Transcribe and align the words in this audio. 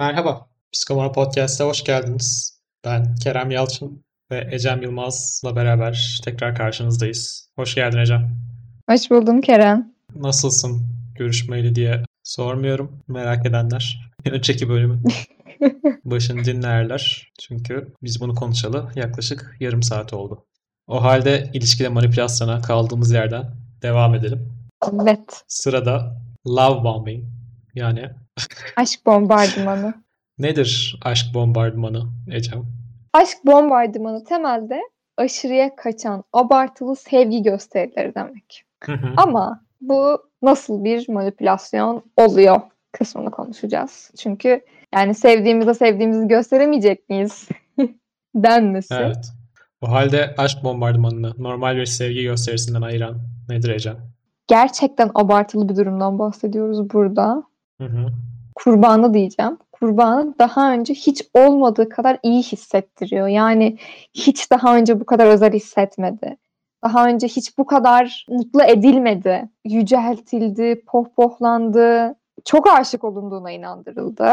Merhaba, 0.00 0.46
Psikomana 0.72 1.12
Podcast'a 1.12 1.64
hoş 1.64 1.84
geldiniz. 1.84 2.60
Ben 2.84 3.14
Kerem 3.14 3.50
Yalçın 3.50 4.04
ve 4.30 4.48
Ecem 4.52 4.82
Yılmaz'la 4.82 5.56
beraber 5.56 6.20
tekrar 6.24 6.54
karşınızdayız. 6.54 7.50
Hoş 7.56 7.74
geldin 7.74 7.98
Ecem. 7.98 8.36
Hoş 8.90 9.10
buldum 9.10 9.40
Kerem. 9.40 9.94
Nasılsın 10.14 10.82
görüşmeyeli 11.14 11.74
diye 11.74 12.04
sormuyorum. 12.22 13.02
Merak 13.08 13.46
edenler 13.46 14.10
önceki 14.24 14.68
bölümü 14.68 15.02
başını 16.04 16.44
dinlerler. 16.44 17.32
Çünkü 17.40 17.92
biz 18.02 18.20
bunu 18.20 18.34
konuşalı 18.34 18.90
yaklaşık 18.94 19.56
yarım 19.60 19.82
saat 19.82 20.12
oldu. 20.12 20.46
O 20.86 21.02
halde 21.02 21.50
ilişkide 21.52 21.88
manipülasyona 21.88 22.60
kaldığımız 22.60 23.12
yerden 23.12 23.44
devam 23.82 24.14
edelim. 24.14 24.52
Evet. 25.02 25.44
Sırada 25.48 26.16
love 26.46 26.84
bombing 26.84 27.39
yani 27.74 28.10
Aşk 28.76 29.06
bombardımanı. 29.06 29.94
nedir 30.38 31.00
aşk 31.04 31.34
bombardımanı 31.34 32.02
Ecem? 32.30 32.66
Aşk 33.12 33.46
bombardımanı 33.46 34.24
temelde 34.24 34.80
aşırıya 35.16 35.76
kaçan 35.76 36.24
abartılı 36.32 36.96
sevgi 36.96 37.42
gösterileri 37.42 38.14
demek. 38.14 38.64
Hı 38.84 38.92
hı. 38.92 39.12
Ama 39.16 39.64
bu 39.80 40.22
nasıl 40.42 40.84
bir 40.84 41.08
manipülasyon 41.08 42.02
oluyor 42.16 42.60
kısmını 42.92 43.30
konuşacağız. 43.30 44.10
Çünkü 44.18 44.60
yani 44.94 45.14
sevdiğimize 45.14 45.74
sevdiğimizi 45.74 46.28
gösteremeyecek 46.28 47.08
miyiz? 47.08 47.48
Denmesi. 48.34 48.94
Evet. 48.94 49.32
O 49.80 49.90
halde 49.90 50.34
aşk 50.38 50.64
bombardımanını 50.64 51.32
normal 51.38 51.76
bir 51.76 51.86
sevgi 51.86 52.22
gösterisinden 52.22 52.82
ayıran 52.82 53.18
nedir 53.48 53.68
Ecem? 53.68 53.96
Gerçekten 54.46 55.10
abartılı 55.14 55.68
bir 55.68 55.76
durumdan 55.76 56.18
bahsediyoruz 56.18 56.90
burada. 56.90 57.42
Kurbanı 58.54 59.14
diyeceğim. 59.14 59.58
Kurbanı 59.72 60.34
daha 60.38 60.72
önce 60.72 60.94
hiç 60.94 61.22
olmadığı 61.34 61.88
kadar 61.88 62.18
iyi 62.22 62.42
hissettiriyor. 62.42 63.28
Yani 63.28 63.78
hiç 64.14 64.50
daha 64.50 64.76
önce 64.76 65.00
bu 65.00 65.06
kadar 65.06 65.26
özel 65.26 65.52
hissetmedi. 65.52 66.36
Daha 66.84 67.06
önce 67.06 67.26
hiç 67.26 67.58
bu 67.58 67.66
kadar 67.66 68.26
mutlu 68.28 68.62
edilmedi. 68.62 69.48
Yüceltildi, 69.64 70.82
pohpohlandı. 70.86 72.14
Çok 72.44 72.68
aşık 72.68 73.04
olunduğuna 73.04 73.50
inandırıldı. 73.50 74.32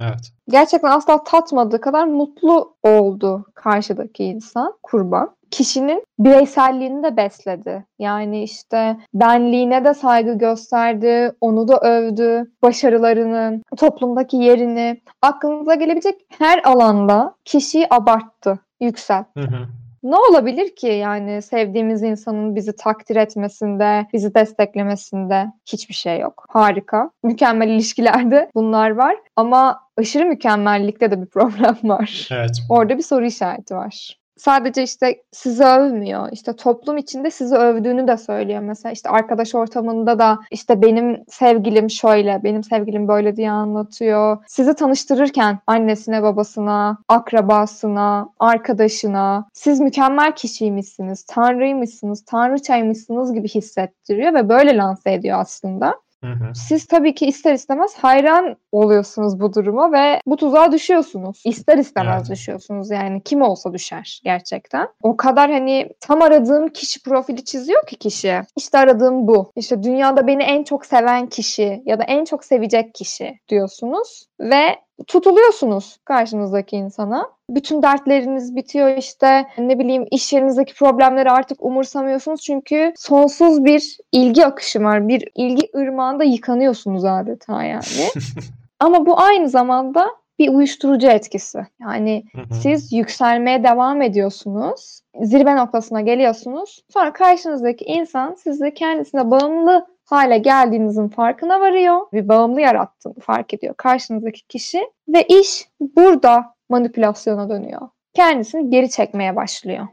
Evet. 0.00 0.32
Gerçekten 0.48 0.90
asla 0.90 1.24
tatmadığı 1.24 1.80
kadar 1.80 2.04
mutlu 2.04 2.74
oldu 2.82 3.46
karşıdaki 3.54 4.24
insan, 4.24 4.74
kurban. 4.82 5.38
Kişinin 5.50 6.04
bireyselliğini 6.18 7.02
de 7.02 7.16
besledi. 7.16 7.84
Yani 7.98 8.42
işte 8.42 8.96
benliğine 9.14 9.84
de 9.84 9.94
saygı 9.94 10.38
gösterdi, 10.38 11.32
onu 11.40 11.68
da 11.68 11.80
övdü, 11.80 12.52
başarılarını, 12.62 13.62
toplumdaki 13.76 14.36
yerini, 14.36 15.00
aklınıza 15.22 15.74
gelebilecek 15.74 16.14
her 16.38 16.60
alanda 16.64 17.34
kişiyi 17.44 17.86
abarttı, 17.90 18.58
yükseltti. 18.80 19.40
Hı 19.40 19.46
hı. 19.46 19.68
Ne 20.02 20.16
olabilir 20.16 20.76
ki 20.76 20.86
yani 20.86 21.42
sevdiğimiz 21.42 22.02
insanın 22.02 22.56
bizi 22.56 22.76
takdir 22.76 23.16
etmesinde, 23.16 24.06
bizi 24.12 24.34
desteklemesinde 24.34 25.46
hiçbir 25.66 25.94
şey 25.94 26.20
yok. 26.20 26.44
Harika. 26.48 27.10
Mükemmel 27.22 27.68
ilişkilerde 27.68 28.50
bunlar 28.54 28.90
var 28.90 29.16
ama 29.36 29.80
aşırı 29.96 30.26
mükemmellikte 30.26 31.10
de 31.10 31.22
bir 31.22 31.26
problem 31.30 31.76
var. 31.84 32.28
Evet. 32.32 32.50
Orada 32.70 32.98
bir 32.98 33.02
soru 33.02 33.26
işareti 33.26 33.74
var. 33.74 34.17
Sadece 34.38 34.82
işte 34.82 35.22
sizi 35.32 35.64
övmüyor. 35.64 36.28
İşte 36.32 36.56
toplum 36.56 36.96
içinde 36.96 37.30
sizi 37.30 37.54
övdüğünü 37.54 38.08
de 38.08 38.16
söylüyor. 38.16 38.60
Mesela 38.60 38.92
işte 38.92 39.10
arkadaş 39.10 39.54
ortamında 39.54 40.18
da 40.18 40.38
işte 40.50 40.82
benim 40.82 41.24
sevgilim 41.28 41.90
şöyle, 41.90 42.40
benim 42.44 42.64
sevgilim 42.64 43.08
böyle 43.08 43.36
diye 43.36 43.50
anlatıyor. 43.50 44.36
Sizi 44.48 44.74
tanıştırırken 44.74 45.58
annesine, 45.66 46.22
babasına, 46.22 46.98
akrabasına, 47.08 48.28
arkadaşına 48.38 49.48
siz 49.52 49.80
mükemmel 49.80 50.32
kişiymişsiniz, 50.32 51.24
tanrıymışsınız, 51.24 52.24
tanrıçaymışsınız 52.24 53.32
gibi 53.32 53.48
hissettiriyor 53.48 54.34
ve 54.34 54.48
böyle 54.48 54.76
lanse 54.76 55.12
ediyor 55.12 55.38
aslında. 55.40 55.94
Hı 56.24 56.30
hı. 56.30 56.54
Siz 56.54 56.86
tabii 56.86 57.14
ki 57.14 57.26
ister 57.26 57.54
istemez 57.54 57.94
hayran 57.94 58.56
oluyorsunuz 58.72 59.40
bu 59.40 59.54
duruma 59.54 59.92
ve 59.92 60.20
bu 60.26 60.36
tuzağa 60.36 60.72
düşüyorsunuz. 60.72 61.42
İster 61.44 61.78
istemez 61.78 62.22
Evet. 62.22 62.30
düşüyorsunuz 62.30 62.90
yani 62.90 63.22
kim 63.22 63.42
olsa 63.42 63.72
düşer 63.72 64.20
gerçekten. 64.24 64.88
O 65.02 65.16
kadar 65.16 65.50
hani 65.50 65.88
tam 66.00 66.22
aradığım 66.22 66.68
kişi 66.68 67.02
profili 67.02 67.44
çiziyor 67.44 67.86
ki 67.86 67.96
kişi. 67.96 68.40
İşte 68.56 68.78
aradığım 68.78 69.28
bu. 69.28 69.52
İşte 69.56 69.82
dünyada 69.82 70.26
beni 70.26 70.42
en 70.42 70.64
çok 70.64 70.86
seven 70.86 71.26
kişi 71.26 71.82
ya 71.84 71.98
da 71.98 72.04
en 72.04 72.24
çok 72.24 72.44
sevecek 72.44 72.94
kişi 72.94 73.38
diyorsunuz 73.48 74.27
ve 74.40 74.76
tutuluyorsunuz 75.06 75.98
karşınızdaki 76.04 76.76
insana. 76.76 77.30
Bütün 77.50 77.82
dertleriniz 77.82 78.56
bitiyor 78.56 78.96
işte 78.96 79.46
ne 79.58 79.78
bileyim 79.78 80.06
iş 80.10 80.32
yerinizdeki 80.32 80.74
problemleri 80.74 81.30
artık 81.30 81.64
umursamıyorsunuz 81.64 82.40
çünkü 82.40 82.92
sonsuz 82.96 83.64
bir 83.64 83.98
ilgi 84.12 84.46
akışı 84.46 84.82
var. 84.82 85.08
Bir 85.08 85.28
ilgi 85.34 85.68
ırmağında 85.76 86.24
yıkanıyorsunuz 86.24 87.04
adeta 87.04 87.62
yani. 87.62 87.82
Ama 88.80 89.06
bu 89.06 89.20
aynı 89.20 89.48
zamanda 89.48 90.08
bir 90.38 90.48
uyuşturucu 90.48 91.08
etkisi. 91.08 91.66
Yani 91.80 92.24
Hı 92.34 92.40
hı. 92.40 92.54
siz 92.62 92.92
yükselmeye 92.92 93.64
devam 93.64 94.02
ediyorsunuz. 94.02 95.00
Zirve 95.20 95.56
noktasına 95.56 96.00
geliyorsunuz. 96.00 96.84
Sonra 96.92 97.12
karşınızdaki 97.12 97.84
insan 97.84 98.34
sizi 98.34 98.74
kendisine 98.74 99.30
bağımlı 99.30 99.86
hale 100.08 100.38
geldiğinizin 100.38 101.08
farkına 101.08 101.60
varıyor. 101.60 102.00
Bir 102.12 102.28
bağımlı 102.28 102.60
yarattığını 102.60 103.14
fark 103.20 103.54
ediyor 103.54 103.74
karşınızdaki 103.76 104.46
kişi. 104.48 104.90
Ve 105.08 105.22
iş 105.22 105.68
burada 105.80 106.54
manipülasyona 106.68 107.48
dönüyor. 107.48 107.88
Kendisini 108.14 108.70
geri 108.70 108.90
çekmeye 108.90 109.36
başlıyor. 109.36 109.86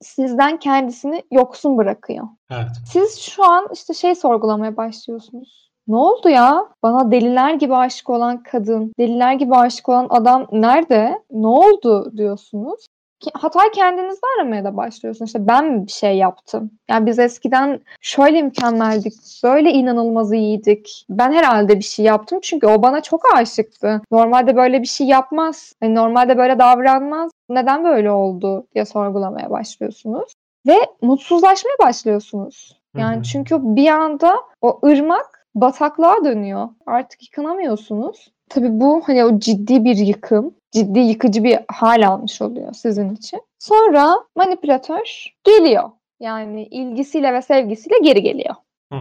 Sizden 0.00 0.56
kendisini 0.56 1.22
yoksun 1.32 1.78
bırakıyor. 1.78 2.28
Evet. 2.50 2.68
Siz 2.92 3.18
şu 3.18 3.44
an 3.44 3.68
işte 3.72 3.94
şey 3.94 4.14
sorgulamaya 4.14 4.76
başlıyorsunuz. 4.76 5.70
Ne 5.88 5.96
oldu 5.96 6.28
ya? 6.28 6.68
Bana 6.82 7.10
deliler 7.10 7.54
gibi 7.54 7.76
aşık 7.76 8.10
olan 8.10 8.42
kadın, 8.42 8.92
deliler 8.98 9.32
gibi 9.32 9.54
aşık 9.56 9.88
olan 9.88 10.06
adam 10.10 10.46
nerede? 10.52 11.22
Ne 11.30 11.46
oldu 11.46 12.12
diyorsunuz. 12.16 12.86
Hatayı 13.34 13.70
kendinizde 13.70 14.26
aramaya 14.36 14.64
da 14.64 14.76
başlıyorsunuz. 14.76 15.28
İşte 15.28 15.46
ben 15.46 15.64
mi 15.64 15.86
bir 15.86 15.92
şey 15.92 16.16
yaptım? 16.16 16.70
Yani 16.90 17.06
biz 17.06 17.18
eskiden 17.18 17.80
şöyle 18.00 18.42
mükemmeldik, 18.42 19.14
böyle 19.44 19.70
inanılmaz 19.70 20.32
iyiydik. 20.32 21.06
Ben 21.10 21.32
herhalde 21.32 21.78
bir 21.78 21.84
şey 21.84 22.04
yaptım 22.04 22.38
çünkü 22.42 22.66
o 22.66 22.82
bana 22.82 23.00
çok 23.00 23.34
aşıktı. 23.34 24.02
Normalde 24.10 24.56
böyle 24.56 24.82
bir 24.82 24.86
şey 24.86 25.06
yapmaz. 25.06 25.72
Hani 25.80 25.94
normalde 25.94 26.38
böyle 26.38 26.58
davranmaz. 26.58 27.30
Neden 27.48 27.84
böyle 27.84 28.10
oldu 28.10 28.66
diye 28.74 28.84
sorgulamaya 28.84 29.50
başlıyorsunuz. 29.50 30.34
Ve 30.66 30.76
mutsuzlaşmaya 31.02 31.76
başlıyorsunuz. 31.82 32.80
Yani 32.96 33.18
hı. 33.18 33.22
çünkü 33.22 33.56
bir 33.62 33.88
anda 33.88 34.36
o 34.60 34.80
ırmak 34.86 35.46
bataklığa 35.54 36.24
dönüyor. 36.24 36.68
Artık 36.86 37.22
yıkanamıyorsunuz. 37.22 38.32
Tabii 38.50 38.80
bu 38.80 39.02
hani 39.04 39.24
o 39.24 39.38
ciddi 39.38 39.84
bir 39.84 39.96
yıkım, 39.96 40.54
ciddi 40.72 40.98
yıkıcı 40.98 41.44
bir 41.44 41.58
hal 41.68 42.08
almış 42.08 42.42
oluyor 42.42 42.72
sizin 42.72 43.14
için. 43.14 43.42
Sonra 43.58 44.16
manipülatör 44.36 45.34
geliyor. 45.44 45.90
Yani 46.20 46.66
ilgisiyle 46.66 47.34
ve 47.34 47.42
sevgisiyle 47.42 47.98
geri 48.02 48.22
geliyor. 48.22 48.54
Hı. 48.92 49.00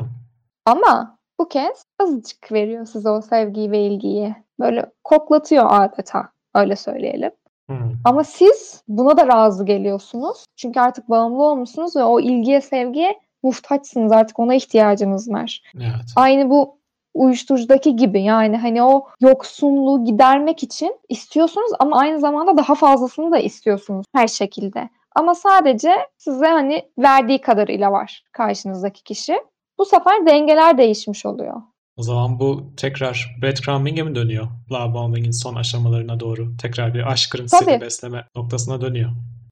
Ama 0.66 1.18
bu 1.40 1.48
kez 1.50 1.84
azıcık 2.00 2.52
veriyor 2.52 2.86
size 2.86 3.10
o 3.10 3.22
sevgiyi 3.22 3.72
ve 3.72 3.80
ilgiyi. 3.80 4.36
Böyle 4.60 4.86
koklatıyor 5.04 5.66
adeta. 5.70 6.30
Öyle 6.56 6.76
söyleyelim. 6.76 7.32
Hı. 7.70 7.78
Ama 8.06 8.24
siz 8.24 8.84
buna 8.88 9.18
da 9.18 9.28
razı 9.28 9.66
geliyorsunuz. 9.66 10.46
Çünkü 10.56 10.80
artık 10.80 11.10
bağımlı 11.10 11.44
olmuşsunuz 11.44 11.96
ve 11.96 12.04
o 12.04 12.20
ilgiye, 12.20 12.62
sevgiye 12.62 13.20
muhtaçsınız. 13.44 14.12
Artık 14.12 14.40
ona 14.40 14.56
ihtiyacınız 14.56 15.32
var. 15.32 15.62
Evet. 15.76 16.14
Aynı 16.16 16.50
bu 16.50 16.79
uyuşturucudaki 17.20 17.96
gibi 17.96 18.24
yani 18.24 18.58
hani 18.58 18.84
o 18.84 19.08
yoksunluğu 19.20 20.06
gidermek 20.06 20.64
için 20.64 20.96
istiyorsunuz 21.10 21.72
ama 21.80 22.00
aynı 22.00 22.20
zamanda 22.20 22.58
daha 22.58 22.76
fazlasını 22.76 23.32
da 23.32 23.38
istiyorsunuz 23.38 24.06
her 24.16 24.28
şekilde. 24.28 24.90
Ama 25.16 25.36
sadece 25.36 25.92
size 26.18 26.48
hani 26.48 26.90
verdiği 26.98 27.42
kadarıyla 27.42 27.92
var 27.92 28.24
karşınızdaki 28.32 29.04
kişi. 29.04 29.40
Bu 29.78 29.86
sefer 29.86 30.26
dengeler 30.26 30.78
değişmiş 30.78 31.26
oluyor. 31.26 31.62
O 31.98 32.04
zaman 32.04 32.40
bu 32.40 32.64
tekrar 32.78 33.38
breadcrumbing'e 33.42 34.04
mi 34.04 34.16
dönüyor? 34.16 34.48
Love 34.72 34.94
bombing'in 34.94 35.32
son 35.32 35.56
aşamalarına 35.56 36.20
doğru. 36.20 36.58
Tekrar 36.58 36.94
bir 36.94 37.12
aşk 37.12 37.32
kırıntısıyla 37.32 37.82
besleme 37.82 38.26
noktasına 38.36 38.82
dönüyor. 38.82 39.10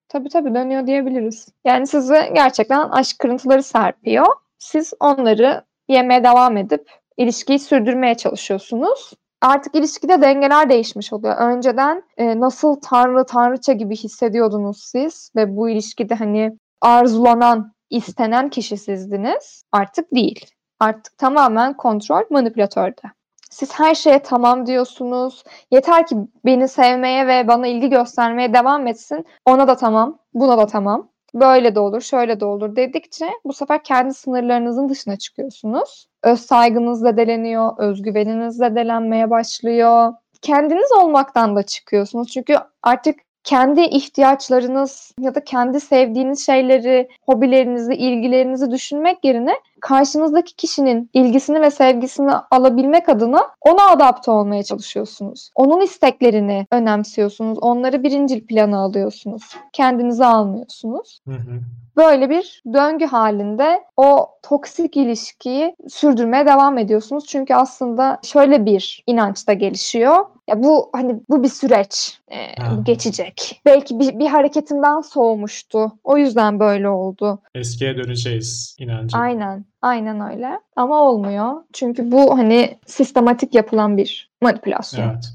Tabii 0.09 0.29
tabii 0.29 0.53
dönüyor 0.53 0.87
diyebiliriz. 0.87 1.47
Yani 1.65 1.87
size 1.87 2.31
gerçekten 2.35 2.89
aşk 2.89 3.19
kırıntıları 3.19 3.63
serpiyor. 3.63 4.25
Siz 4.57 4.93
onları 4.99 5.63
yemeye 5.89 6.23
devam 6.23 6.57
edip 6.57 6.89
ilişkiyi 7.17 7.59
sürdürmeye 7.59 8.15
çalışıyorsunuz. 8.15 9.13
Artık 9.41 9.75
ilişkide 9.75 10.21
dengeler 10.21 10.69
değişmiş 10.69 11.13
oluyor. 11.13 11.37
Önceden 11.37 12.03
e, 12.17 12.39
nasıl 12.39 12.75
tanrı 12.75 13.25
tanrıça 13.25 13.73
gibi 13.73 13.95
hissediyordunuz 13.95 14.83
siz 14.83 15.31
ve 15.35 15.57
bu 15.57 15.69
ilişkide 15.69 16.15
hani 16.15 16.57
arzulanan, 16.81 17.73
istenen 17.89 18.49
kişi 18.49 18.77
sizdiniz. 18.77 19.63
Artık 19.71 20.15
değil. 20.15 20.45
Artık 20.79 21.17
tamamen 21.17 21.77
kontrol 21.77 22.23
manipülatörde. 22.29 23.01
Siz 23.49 23.79
her 23.79 23.95
şeye 23.95 24.19
tamam 24.19 24.65
diyorsunuz. 24.65 25.43
Yeter 25.71 26.07
ki 26.07 26.15
beni 26.45 26.67
sevmeye 26.67 27.27
ve 27.27 27.47
bana 27.47 27.67
ilgi 27.67 27.89
göstermeye 27.89 28.53
devam 28.53 28.87
etsin. 28.87 29.25
Ona 29.45 29.67
da 29.67 29.75
tamam, 29.75 30.19
buna 30.33 30.57
da 30.57 30.67
tamam. 30.67 31.09
Böyle 31.33 31.75
de 31.75 31.79
olur, 31.79 32.01
şöyle 32.01 32.39
de 32.39 32.45
olur 32.45 32.75
dedikçe 32.75 33.29
bu 33.45 33.53
sefer 33.53 33.83
kendi 33.83 34.13
sınırlarınızın 34.13 34.89
dışına 34.89 35.17
çıkıyorsunuz. 35.17 36.07
Öz 36.23 36.39
saygınız 36.39 36.99
zedeleniyor, 36.99 37.71
özgüveniniz 37.77 38.55
zedelenmeye 38.55 39.29
başlıyor. 39.29 40.13
Kendiniz 40.41 40.91
olmaktan 40.91 41.55
da 41.55 41.63
çıkıyorsunuz. 41.63 42.31
Çünkü 42.31 42.55
artık 42.83 43.15
kendi 43.43 43.81
ihtiyaçlarınız 43.81 45.11
ya 45.19 45.35
da 45.35 45.43
kendi 45.43 45.79
sevdiğiniz 45.79 46.45
şeyleri, 46.45 47.09
hobilerinizi, 47.25 47.93
ilgilerinizi 47.93 48.71
düşünmek 48.71 49.25
yerine 49.25 49.53
karşınızdaki 49.81 50.55
kişinin 50.55 51.09
ilgisini 51.13 51.61
ve 51.61 51.71
sevgisini 51.71 52.31
alabilmek 52.51 53.09
adına 53.09 53.41
ona 53.61 53.89
adapte 53.89 54.31
olmaya 54.31 54.63
çalışıyorsunuz. 54.63 55.51
Onun 55.55 55.81
isteklerini 55.81 56.67
önemsiyorsunuz. 56.71 57.57
Onları 57.61 58.03
birincil 58.03 58.47
plana 58.47 58.79
alıyorsunuz. 58.79 59.43
Kendinizi 59.73 60.25
almıyorsunuz. 60.25 61.19
Hı 61.27 61.33
hı. 61.33 61.61
Böyle 61.97 62.29
bir 62.29 62.63
döngü 62.73 63.05
halinde 63.05 63.83
o 63.97 64.29
toksik 64.43 64.97
ilişkiyi 64.97 65.75
sürdürmeye 65.87 66.45
devam 66.45 66.77
ediyorsunuz. 66.77 67.25
Çünkü 67.27 67.53
aslında 67.53 68.19
şöyle 68.23 68.65
bir 68.65 69.03
inanç 69.07 69.47
da 69.47 69.53
gelişiyor. 69.53 70.25
Ya 70.47 70.63
bu 70.63 70.89
hani 70.93 71.19
bu 71.29 71.43
bir 71.43 71.47
süreç. 71.47 72.19
Ha. 72.57 72.77
geçecek. 72.85 73.61
Belki 73.65 73.99
bir, 73.99 74.19
bir 74.19 74.27
hareketimden 74.27 75.01
soğumuştu. 75.01 75.91
O 76.03 76.17
yüzden 76.17 76.59
böyle 76.59 76.89
oldu. 76.89 77.39
Eskiye 77.55 77.97
döneceğiz 77.97 78.75
inancı. 78.79 79.17
Aynen. 79.17 79.65
Aynen 79.81 80.31
öyle. 80.31 80.59
Ama 80.75 81.01
olmuyor. 81.01 81.53
Çünkü 81.73 82.11
bu 82.11 82.37
hani 82.37 82.79
sistematik 82.85 83.55
yapılan 83.55 83.97
bir 83.97 84.31
manipülasyon. 84.41 85.09
Evet. 85.09 85.25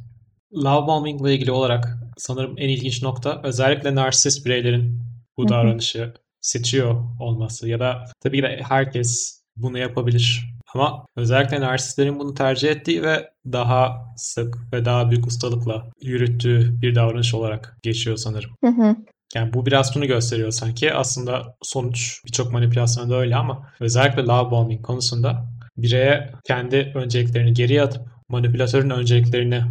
Love 0.55 0.87
bombing 0.87 1.21
ile 1.21 1.35
ilgili 1.35 1.53
olarak 1.53 1.99
sanırım 2.17 2.55
en 2.59 2.69
ilginç 2.69 3.03
nokta 3.03 3.41
özellikle 3.45 3.95
narsist 3.95 4.47
bireylerin 4.47 5.01
bu 5.37 5.49
davranışı 5.49 6.15
seçiyor 6.41 7.05
olması 7.21 7.69
ya 7.69 7.81
da 7.81 8.05
tabii 8.21 8.37
ki 8.37 8.43
de 8.43 8.61
herkes 8.69 9.43
bunu 9.57 9.79
yapabilir. 9.79 10.53
Ama 10.75 11.07
özellikle 11.17 11.61
narsistlerin 11.61 12.19
bunu 12.19 12.35
tercih 12.35 12.71
ettiği 12.71 13.03
ve 13.03 13.31
daha 13.53 14.15
sık 14.17 14.59
ve 14.73 14.85
daha 14.85 15.11
büyük 15.11 15.27
ustalıkla 15.27 15.91
yürüttüğü 16.03 16.81
bir 16.83 16.95
davranış 16.95 17.35
olarak 17.35 17.79
geçiyor 17.83 18.17
sanırım. 18.17 18.51
Hı 18.65 18.71
hı. 18.71 18.97
Yani 19.35 19.53
bu 19.53 19.67
biraz 19.67 19.95
şunu 19.95 20.07
gösteriyor 20.07 20.51
sanki. 20.51 20.95
Aslında 20.95 21.57
sonuç 21.63 22.21
birçok 22.27 22.53
manipülasyonda 22.53 23.17
öyle 23.17 23.37
ama 23.37 23.71
özellikle 23.81 24.23
love 24.23 24.51
bombing 24.51 24.83
konusunda 24.83 25.47
bireye 25.77 26.33
kendi 26.45 26.93
önceliklerini 26.95 27.53
geriye 27.53 27.83
atıp 27.83 28.03
manipülatörün 28.29 28.91
önceliklerini 28.91 29.63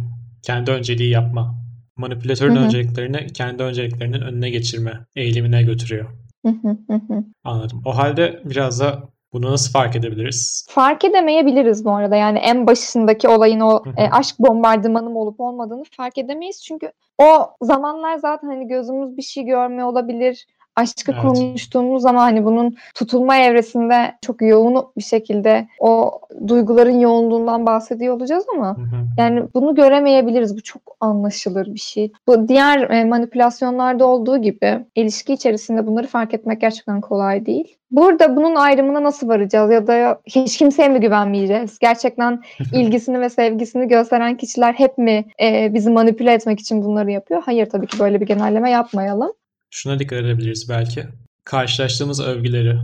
kendi 0.42 0.70
önceliği 0.70 1.10
yapma, 1.10 1.62
manipülatörün 1.96 2.56
Hı 2.56 2.60
hı. 2.60 2.64
önceliklerini 2.64 3.32
kendi 3.32 3.62
önceliklerinin 3.62 4.20
önüne 4.20 4.50
geçirme 4.50 5.06
eğilimine 5.16 5.62
götürüyor. 5.62 6.10
Hı 6.46 6.48
hı 6.48 6.68
hı 6.68 6.94
hı. 6.94 7.24
Anladım. 7.44 7.82
O 7.84 7.96
halde 7.96 8.42
biraz 8.44 8.80
da 8.80 9.11
bunu 9.32 9.50
nasıl 9.50 9.72
fark 9.72 9.96
edebiliriz? 9.96 10.66
Fark 10.70 11.04
edemeyebiliriz 11.04 11.84
bu 11.84 11.90
arada. 11.90 12.16
Yani 12.16 12.38
en 12.38 12.66
başındaki 12.66 13.28
olayın 13.28 13.60
o 13.60 13.82
e, 13.96 14.10
aşk 14.10 14.38
bombardımanı 14.38 15.18
olup 15.18 15.40
olmadığını 15.40 15.84
fark 15.96 16.18
edemeyiz. 16.18 16.62
Çünkü 16.62 16.92
o 17.18 17.50
zamanlar 17.62 18.16
zaten 18.16 18.48
hani 18.48 18.68
gözümüz 18.68 19.16
bir 19.16 19.22
şey 19.22 19.44
görmüyor 19.44 19.88
olabilir. 19.88 20.46
Aşkı 20.76 21.12
Evet. 21.12 21.22
konuştuğumuz 21.22 22.02
zaman 22.02 22.20
hani 22.20 22.44
bunun 22.44 22.76
tutulma 22.94 23.36
evresinde 23.36 24.14
çok 24.22 24.42
yoğun 24.42 24.84
bir 24.96 25.02
şekilde 25.02 25.68
o 25.80 26.20
duyguların 26.48 27.00
yoğunluğundan 27.00 27.66
bahsediyor 27.66 28.16
olacağız 28.16 28.44
ama 28.54 28.76
Hı 28.76 28.80
hı. 28.80 28.96
yani 29.18 29.42
bunu 29.54 29.74
göremeyebiliriz. 29.74 30.56
Bu 30.56 30.62
çok 30.62 30.82
anlaşılır 31.00 31.66
bir 31.74 31.80
şey. 31.80 32.12
Bu 32.26 32.48
diğer 32.48 32.90
e, 32.90 33.04
manipülasyonlarda 33.04 34.06
olduğu 34.06 34.38
gibi 34.38 34.84
ilişki 34.94 35.32
içerisinde 35.32 35.86
bunları 35.86 36.06
fark 36.06 36.34
etmek 36.34 36.60
gerçekten 36.60 37.00
kolay 37.00 37.46
değil. 37.46 37.76
Burada 37.90 38.36
bunun 38.36 38.54
ayrımına 38.54 39.02
nasıl 39.02 39.28
varacağız 39.28 39.70
ya 39.70 39.86
da 39.86 40.20
hiç 40.26 40.58
kimseye 40.58 40.88
mi 40.88 41.00
güvenmeyeceğiz? 41.00 41.78
Gerçekten 41.78 42.40
ilgisini 42.74 43.20
ve 43.20 43.28
sevgisini 43.28 43.88
gösteren 43.88 44.36
kişiler 44.36 44.72
hep 44.72 44.98
mi 44.98 45.24
e, 45.42 45.74
bizi 45.74 45.90
manipüle 45.90 46.32
etmek 46.32 46.60
için 46.60 46.82
bunları 46.82 47.10
yapıyor? 47.10 47.42
Hayır 47.46 47.66
tabii 47.70 47.86
ki 47.86 47.98
böyle 48.00 48.20
bir 48.20 48.26
genelleme 48.26 48.70
yapmayalım. 48.70 49.32
Şuna 49.74 49.98
dikkat 49.98 50.18
edebiliriz 50.18 50.68
belki. 50.68 51.04
Karşılaştığımız 51.44 52.20
övgüleri 52.20 52.78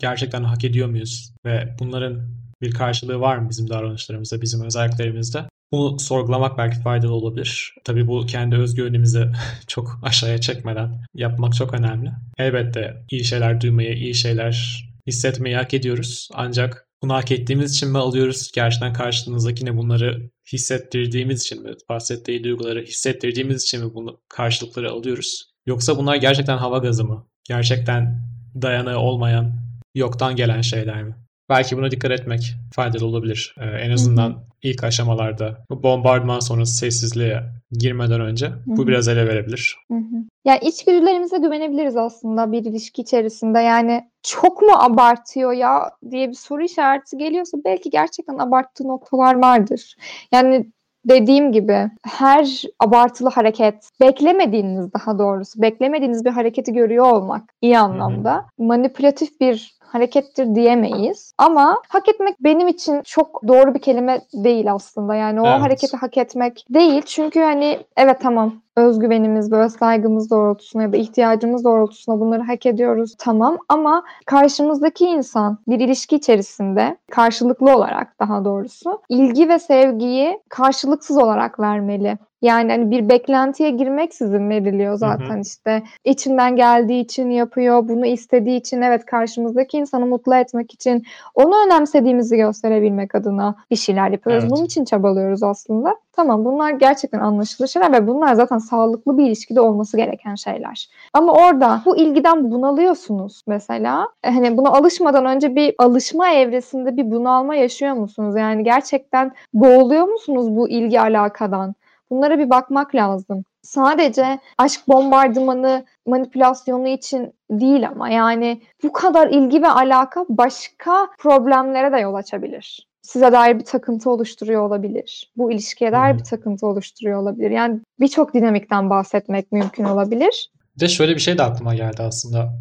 gerçekten 0.00 0.44
hak 0.44 0.64
ediyor 0.64 0.88
muyuz? 0.88 1.32
Ve 1.46 1.76
bunların 1.80 2.28
bir 2.62 2.70
karşılığı 2.72 3.20
var 3.20 3.38
mı 3.38 3.50
bizim 3.50 3.70
davranışlarımızda, 3.70 4.42
bizim 4.42 4.64
özelliklerimizde? 4.64 5.44
Bunu 5.72 5.98
sorgulamak 5.98 6.58
belki 6.58 6.80
faydalı 6.80 7.12
olabilir. 7.12 7.74
Tabii 7.84 8.06
bu 8.06 8.26
kendi 8.26 8.56
özgüvenimizi 8.56 9.26
çok 9.66 10.00
aşağıya 10.02 10.38
çekmeden 10.40 11.04
yapmak 11.14 11.54
çok 11.54 11.74
önemli. 11.74 12.10
Elbette 12.38 13.04
iyi 13.10 13.24
şeyler 13.24 13.60
duymayı, 13.60 13.94
iyi 13.96 14.14
şeyler 14.14 14.84
hissetmeyi 15.06 15.56
hak 15.56 15.74
ediyoruz. 15.74 16.28
Ancak 16.34 16.88
bunu 17.02 17.14
hak 17.14 17.32
ettiğimiz 17.32 17.74
için 17.74 17.90
mi 17.90 17.98
alıyoruz? 17.98 18.50
Gerçekten 18.54 18.92
karşımızdakine 18.92 19.76
bunları 19.76 20.30
hissettirdiğimiz 20.52 21.42
için 21.42 21.62
mi? 21.62 21.70
Bahsettiği 21.88 22.44
duyguları 22.44 22.82
hissettirdiğimiz 22.82 23.62
için 23.62 23.84
mi 23.84 23.94
bunu 23.94 24.20
karşılıkları 24.28 24.90
alıyoruz? 24.90 25.48
Yoksa 25.68 25.98
bunlar 25.98 26.16
gerçekten 26.16 26.56
hava 26.56 26.78
gazı 26.78 27.04
mı? 27.04 27.24
Gerçekten 27.44 28.20
dayanağı 28.62 28.98
olmayan, 28.98 29.52
yoktan 29.94 30.36
gelen 30.36 30.60
şeyler 30.60 31.02
mi? 31.02 31.14
Belki 31.48 31.76
buna 31.76 31.90
dikkat 31.90 32.10
etmek 32.10 32.54
faydalı 32.74 33.06
olabilir. 33.06 33.54
Ee, 33.60 33.64
en 33.64 33.90
azından 33.90 34.36
ilk 34.62 34.84
aşamalarda 34.84 35.64
bu 35.70 35.82
bombardıman 35.82 36.40
sonrası 36.40 36.76
sessizliğe 36.76 37.42
girmeden 37.72 38.20
önce 38.20 38.52
bu 38.66 38.82
hı. 38.82 38.86
biraz 38.86 39.08
ele 39.08 39.26
verebilir. 39.26 39.76
Hı 39.90 39.94
hı. 39.94 40.16
Yani 40.44 40.58
içgüdülerimize 40.62 41.38
güvenebiliriz 41.38 41.96
aslında 41.96 42.52
bir 42.52 42.64
ilişki 42.64 43.02
içerisinde. 43.02 43.58
Yani 43.58 44.10
çok 44.22 44.62
mu 44.62 44.72
abartıyor 44.78 45.52
ya 45.52 45.90
diye 46.10 46.28
bir 46.28 46.34
soru 46.34 46.64
işareti 46.64 47.18
geliyorsa 47.18 47.58
belki 47.64 47.90
gerçekten 47.90 48.38
abarttığı 48.38 48.84
noktalar 48.84 49.34
vardır. 49.34 49.96
Yani 50.32 50.72
dediğim 51.04 51.52
gibi 51.52 51.90
her 52.04 52.62
abartılı 52.80 53.28
hareket, 53.28 53.90
beklemediğiniz 54.00 54.92
daha 54.92 55.18
doğrusu, 55.18 55.62
beklemediğiniz 55.62 56.24
bir 56.24 56.30
hareketi 56.30 56.72
görüyor 56.72 57.12
olmak 57.12 57.42
iyi 57.62 57.78
anlamda 57.78 58.46
manipülatif 58.58 59.40
bir 59.40 59.77
harekettir 59.92 60.54
diyemeyiz. 60.54 61.32
Ama 61.38 61.82
hak 61.88 62.08
etmek 62.08 62.36
benim 62.40 62.68
için 62.68 63.02
çok 63.02 63.48
doğru 63.48 63.74
bir 63.74 63.78
kelime 63.78 64.20
değil 64.34 64.72
aslında. 64.72 65.14
Yani 65.14 65.40
o 65.40 65.46
Evet. 65.46 65.60
hareketi 65.60 65.96
hak 65.96 66.18
etmek 66.18 66.64
değil. 66.70 67.02
Çünkü 67.06 67.40
hani 67.40 67.78
evet 67.96 68.20
tamam 68.22 68.52
özgüvenimiz 68.76 69.52
ve 69.52 69.56
öz 69.56 69.72
saygımız 69.72 70.30
doğrultusunda 70.30 70.82
ya 70.82 70.92
da 70.92 70.96
ihtiyacımız 70.96 71.64
doğrultusunda 71.64 72.20
bunları 72.20 72.42
hak 72.42 72.66
ediyoruz 72.66 73.14
tamam 73.18 73.58
ama 73.68 74.02
karşımızdaki 74.26 75.04
insan 75.04 75.58
bir 75.68 75.80
ilişki 75.80 76.16
içerisinde 76.16 76.96
karşılıklı 77.10 77.76
olarak 77.76 78.20
daha 78.20 78.44
doğrusu 78.44 79.02
ilgi 79.08 79.48
ve 79.48 79.58
sevgiyi 79.58 80.40
karşılıksız 80.48 81.18
olarak 81.18 81.60
vermeli. 81.60 82.18
Yani 82.42 82.72
hani 82.72 82.90
bir 82.90 83.08
beklentiye 83.08 83.70
girmeksizin 83.70 84.50
veriliyor 84.50 84.94
zaten 84.94 85.40
işte. 85.40 85.82
İçinden 86.04 86.56
geldiği 86.56 87.00
için 87.00 87.30
yapıyor, 87.30 87.88
bunu 87.88 88.06
istediği 88.06 88.58
için 88.58 88.82
evet 88.82 89.04
karşımızdaki 89.06 89.76
insanı 89.76 90.06
mutlu 90.06 90.34
etmek 90.34 90.74
için 90.74 91.02
onu 91.34 91.66
önemsediğimizi 91.66 92.36
gösterebilmek 92.36 93.14
adına 93.14 93.54
bir 93.70 93.76
şeyler 93.76 94.10
yapıyoruz. 94.10 94.44
Evet. 94.44 94.52
Bunun 94.52 94.64
için 94.64 94.84
çabalıyoruz 94.84 95.42
aslında. 95.42 95.96
Tamam 96.12 96.44
bunlar 96.44 96.70
gerçekten 96.70 97.20
anlaşılır 97.20 97.68
şeyler 97.68 97.92
ve 97.92 98.06
bunlar 98.06 98.34
zaten 98.34 98.58
sağlıklı 98.58 99.18
bir 99.18 99.26
ilişkide 99.26 99.60
olması 99.60 99.96
gereken 99.96 100.34
şeyler. 100.34 100.88
Ama 101.14 101.32
orada 101.32 101.82
bu 101.86 101.96
ilgiden 101.96 102.50
bunalıyorsunuz 102.50 103.42
mesela. 103.46 104.08
E, 104.24 104.30
Hani 104.30 104.56
buna 104.56 104.68
alışmadan 104.70 105.26
önce 105.26 105.54
bir 105.56 105.74
alışma 105.78 106.30
evresinde 106.30 106.96
bir 106.96 107.10
bunalma 107.10 107.54
yaşıyor 107.54 107.94
musunuz? 107.94 108.36
Yani 108.36 108.64
gerçekten 108.64 109.32
boğuluyor 109.54 110.04
musunuz 110.04 110.56
bu 110.56 110.68
ilgi 110.68 111.00
alakadan? 111.00 111.74
Bunlara 112.10 112.38
bir 112.38 112.50
bakmak 112.50 112.94
lazım. 112.94 113.44
Sadece 113.62 114.38
aşk 114.58 114.88
bombardımanı 114.88 115.84
manipülasyonu 116.06 116.88
için 116.88 117.32
değil 117.50 117.88
ama 117.88 118.08
yani 118.08 118.62
bu 118.82 118.92
kadar 118.92 119.28
ilgi 119.28 119.62
ve 119.62 119.68
alaka 119.68 120.24
başka 120.28 121.08
problemlere 121.18 121.92
de 121.92 121.98
yol 121.98 122.14
açabilir. 122.14 122.88
Size 123.02 123.32
dair 123.32 123.58
bir 123.58 123.64
takıntı 123.64 124.10
oluşturuyor 124.10 124.62
olabilir. 124.62 125.32
Bu 125.36 125.52
ilişkiye 125.52 125.92
dair 125.92 126.18
bir 126.18 126.24
takıntı 126.24 126.66
oluşturuyor 126.66 127.22
olabilir. 127.22 127.50
Yani 127.50 127.80
birçok 128.00 128.34
dinamikten 128.34 128.90
bahsetmek 128.90 129.52
mümkün 129.52 129.84
olabilir. 129.84 130.50
Bir 130.76 130.80
de 130.80 130.88
şöyle 130.88 131.14
bir 131.14 131.20
şey 131.20 131.38
de 131.38 131.42
aklıma 131.42 131.74
geldi 131.74 132.02
aslında. 132.02 132.52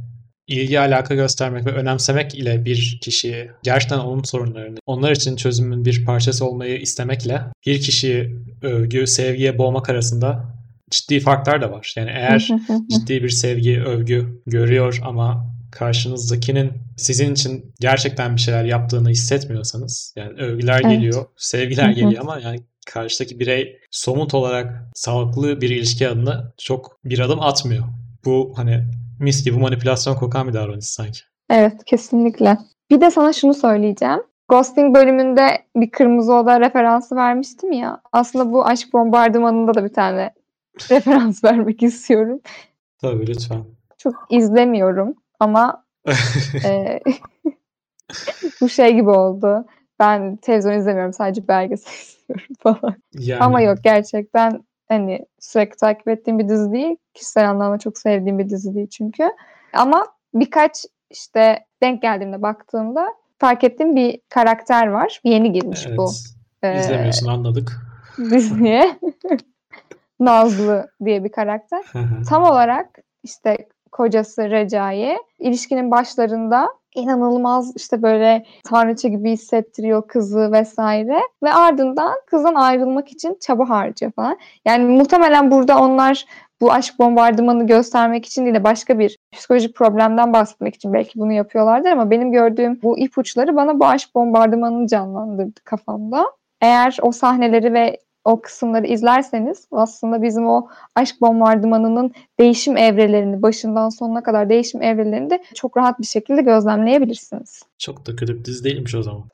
İlgi 0.47 0.79
alaka 0.79 1.15
göstermek 1.15 1.65
ve 1.65 1.71
önemsemek 1.71 2.35
ile 2.35 2.65
bir 2.65 2.99
kişiyi 3.01 3.51
gerçekten 3.63 3.99
onun 3.99 4.23
sorunlarını, 4.23 4.77
onlar 4.85 5.11
için 5.11 5.35
çözümün 5.35 5.85
bir 5.85 6.05
parçası 6.05 6.45
olmayı 6.45 6.79
istemekle 6.79 7.41
bir 7.65 7.81
kişiyi 7.81 8.35
övgü, 8.61 9.07
sevgiye 9.07 9.57
boğmak 9.57 9.89
arasında 9.89 10.57
ciddi 10.91 11.19
farklar 11.19 11.61
da 11.61 11.71
var. 11.71 11.93
Yani 11.97 12.09
eğer 12.09 12.49
ciddi 12.91 13.23
bir 13.23 13.29
sevgi, 13.29 13.81
övgü 13.81 14.41
görüyor 14.47 14.99
ama 15.03 15.57
karşınızdakinin 15.71 16.71
sizin 16.97 17.33
için 17.33 17.73
gerçekten 17.79 18.35
bir 18.35 18.41
şeyler 18.41 18.65
yaptığını 18.65 19.09
hissetmiyorsanız 19.09 20.13
yani 20.15 20.33
övgüler 20.41 20.81
Evet. 20.85 20.91
geliyor, 20.91 21.25
sevgiler 21.37 21.89
geliyor 21.89 22.21
ama 22.21 22.39
yani 22.39 22.59
karşıdaki 22.85 23.39
birey 23.39 23.77
somut 23.91 24.33
olarak 24.33 24.91
sağlıklı 24.95 25.61
bir 25.61 25.69
ilişki 25.69 26.09
adına 26.09 26.53
çok 26.57 26.99
bir 27.05 27.19
adım 27.19 27.41
atmıyor. 27.41 27.83
Bu 28.25 28.53
hani 28.55 28.83
mis 29.19 29.45
gibi 29.45 29.57
manipülasyon 29.57 30.15
kokan 30.15 30.47
bir 30.47 30.53
davranış 30.53 30.85
sanki. 30.85 31.19
Evet, 31.49 31.85
kesinlikle. 31.85 32.57
Bir 32.91 33.01
de 33.01 33.11
sana 33.11 33.33
şunu 33.33 33.53
söyleyeceğim. 33.53 34.19
Ghosting 34.49 34.95
bölümünde 34.95 35.65
bir 35.75 35.91
kırmızı 35.91 36.33
oda 36.33 36.59
referansı 36.59 37.15
vermiştim 37.15 37.71
ya. 37.71 38.01
Aslında 38.11 38.51
bu 38.51 38.65
aşk 38.65 38.93
bombardımanında 38.93 39.73
da 39.73 39.83
bir 39.83 39.93
tane 39.93 40.33
referans 40.91 41.43
vermek 41.43 41.83
istiyorum. 41.83 42.39
Tabii 43.01 43.27
lütfen. 43.27 43.63
Çok 43.97 44.13
izlemiyorum 44.29 45.15
ama 45.39 45.83
e, 46.65 46.99
bu 48.61 48.69
şey 48.69 48.93
gibi 48.95 49.09
oldu. 49.09 49.65
Ben 49.99 50.35
televizyon 50.35 50.73
izlemiyorum 50.73 51.13
sadece 51.13 51.47
belgesel 51.47 51.91
izliyorum 51.91 52.55
falan. 52.59 52.95
Yani 53.13 53.43
Ama 53.43 53.61
yok 53.61 53.77
gerçekten 53.83 54.63
hani 54.89 55.25
sürekli 55.39 55.77
takip 55.77 56.07
ettiğim 56.07 56.39
bir 56.39 56.49
dizi 56.49 56.71
değil. 56.71 56.95
Kişisel 57.13 57.49
anlamda 57.49 57.77
çok 57.77 57.97
sevdiğim 57.97 58.39
bir 58.39 58.49
dizi 58.49 58.75
değil 58.75 58.87
çünkü. 58.87 59.29
Ama 59.73 60.07
birkaç 60.33 60.85
işte 61.09 61.65
denk 61.83 62.01
geldiğimde 62.01 62.41
baktığımda 62.41 63.13
fark 63.39 63.63
ettiğim 63.63 63.95
bir 63.95 64.21
karakter 64.29 64.87
var. 64.87 65.21
Yeni 65.23 65.51
girmiş 65.51 65.85
evet, 65.87 65.97
bu 65.97 66.11
e, 66.63 66.79
izlemiyorsun 66.79 67.27
anladık. 67.27 67.77
diziye. 68.17 68.99
Nazlı 70.19 70.91
diye 71.05 71.23
bir 71.23 71.31
karakter. 71.31 71.85
Tam 72.29 72.43
olarak 72.43 72.97
işte 73.23 73.57
kocası 73.91 74.49
Recai 74.49 75.17
ilişkinin 75.39 75.91
başlarında 75.91 76.67
inanılmaz 76.95 77.73
işte 77.75 78.01
böyle 78.01 78.45
tanrıça 78.63 79.07
gibi 79.07 79.31
hissettiriyor 79.31 80.07
kızı 80.07 80.51
vesaire 80.51 81.19
ve 81.43 81.53
ardından 81.53 82.13
kızdan 82.25 82.55
ayrılmak 82.55 83.11
için 83.11 83.37
çaba 83.41 83.69
harcıyor 83.69 84.11
falan. 84.11 84.37
Yani 84.65 84.83
muhtemelen 84.83 85.51
burada 85.51 85.79
onlar 85.79 86.25
bu 86.61 86.71
aşk 86.71 86.99
bombardımanı 86.99 87.67
göstermek 87.67 88.25
için 88.25 88.43
değil 88.45 88.55
de 88.55 88.63
başka 88.63 88.99
bir 88.99 89.17
psikolojik 89.31 89.75
problemden 89.75 90.33
bahsetmek 90.33 90.75
için 90.75 90.93
belki 90.93 91.19
bunu 91.19 91.33
yapıyorlardır 91.33 91.89
ama 91.89 92.11
benim 92.11 92.31
gördüğüm 92.31 92.81
bu 92.83 92.99
ipuçları 92.99 93.55
bana 93.55 93.79
bu 93.79 93.85
aşk 93.85 94.15
bombardımanını 94.15 94.87
canlandırdı 94.87 95.59
kafamda. 95.63 96.25
Eğer 96.61 96.97
o 97.01 97.11
sahneleri 97.11 97.73
ve 97.73 97.97
o 98.27 98.41
kısımları 98.41 98.87
izlerseniz 98.87 99.67
aslında 99.71 100.21
bizim 100.21 100.47
o 100.47 100.67
aşk 100.95 101.21
bombardımanının 101.21 102.11
değişim 102.39 102.77
evrelerini 102.77 103.41
başından 103.41 103.89
sonuna 103.89 104.23
kadar 104.23 104.49
değişim 104.49 104.81
evrelerini 104.81 105.29
de 105.29 105.43
çok 105.55 105.77
rahat 105.77 105.99
bir 105.99 106.05
şekilde 106.05 106.41
gözlemleyebilirsiniz. 106.41 107.63
Çok 107.77 108.05
da 108.05 108.15
kötü 108.15 108.39
bir 108.39 108.45
dizi 108.45 108.63
değilmiş 108.63 108.95
o 108.95 109.03
zaman. 109.03 109.23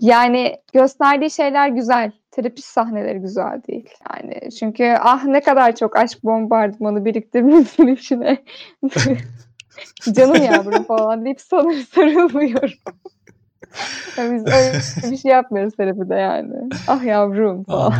Yani 0.00 0.56
gösterdiği 0.72 1.30
şeyler 1.30 1.68
güzel. 1.68 2.12
Terapist 2.30 2.68
sahneleri 2.68 3.18
güzel 3.18 3.62
değil. 3.68 3.88
Yani 4.10 4.50
çünkü 4.50 4.96
ah 5.00 5.24
ne 5.24 5.40
kadar 5.40 5.76
çok 5.76 5.96
aşk 5.96 6.24
bombardımanı 6.24 7.04
biriktirmişsin 7.04 7.86
içine. 7.86 8.44
Canım 10.12 10.42
yavrum 10.42 10.84
falan 10.84 11.24
deyip 11.24 11.40
sana 11.40 11.72
sarılıyorum. 11.94 12.78
Yani 14.16 14.34
biz 14.34 14.46
öyle 14.46 14.72
bir 15.12 15.16
şey 15.16 15.30
yapmıyoruz 15.30 15.74
terapide 15.76 16.14
yani. 16.14 16.54
Ah 16.88 17.04
yavrum 17.04 17.64
falan. 17.64 17.92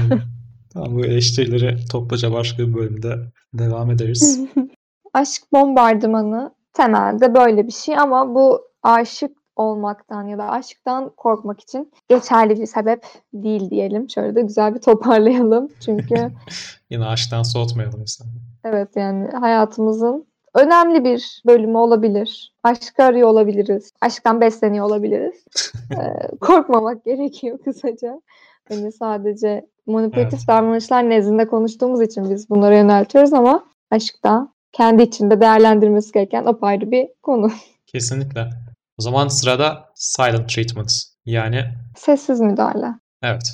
Tamam 0.73 0.95
bu 0.97 1.04
eleştirileri 1.04 1.87
toplaca 1.87 2.33
başka 2.33 2.59
bir 2.59 2.75
bölümde 2.75 3.16
devam 3.54 3.90
ederiz. 3.90 4.40
Aşk 5.14 5.43
bombardımanı 5.52 6.54
temelde 6.73 7.35
böyle 7.35 7.66
bir 7.66 7.73
şey 7.73 7.99
ama 7.99 8.35
bu 8.35 8.62
aşık 8.83 9.33
olmaktan 9.57 10.26
ya 10.26 10.38
da 10.38 10.50
aşktan 10.50 11.11
korkmak 11.16 11.61
için 11.61 11.93
geçerli 12.09 12.61
bir 12.61 12.66
sebep 12.66 13.04
değil 13.33 13.71
diyelim. 13.71 14.11
Şöyle 14.11 14.35
de 14.35 14.43
güzel 14.43 14.75
bir 14.75 14.81
toparlayalım. 14.81 15.69
Çünkü 15.85 16.14
Yine 16.90 17.04
aşktan 17.07 17.43
soğutmayalım 17.43 18.00
insanı. 18.00 18.28
evet 18.64 18.88
yani 18.97 19.28
hayatımızın 19.31 20.26
önemli 20.55 21.05
bir 21.05 21.43
bölümü 21.47 21.77
olabilir. 21.79 22.53
Aşkı 22.63 23.05
arıyor 23.05 23.29
olabiliriz. 23.29 23.93
Aşktan 24.01 24.41
besleniyor 24.41 24.87
olabiliriz. 24.87 25.45
Ee, 25.93 26.37
korkmamak 26.41 27.05
gerekiyor 27.05 27.59
kısaca. 27.65 28.21
Hani 28.69 28.93
sadece 28.93 29.67
manipülatif 29.87 30.39
Evet. 30.39 30.49
davranışlar 30.49 31.11
nezdinde 31.11 31.47
konuştuğumuz 31.47 32.03
için 32.03 32.31
biz 32.31 32.51
bunlara 32.51 32.77
yöneltiyoruz 32.77 33.33
ama 33.33 33.65
aşkta 33.91 34.49
kendi 34.73 35.03
içinde 35.03 35.41
değerlendirmesi 35.41 36.13
gereken 36.13 36.45
apayrı 36.45 36.91
bir 36.91 37.09
konu. 37.23 37.51
Kesinlikle. 37.87 38.51
O 38.99 39.03
zaman 39.03 39.29
sırada 39.29 39.85
silent 39.95 40.49
treatment. 40.49 40.93
Yani 41.27 41.65
Sessiz 41.97 42.41
müdahale. 42.41 42.87
evet. 43.23 43.53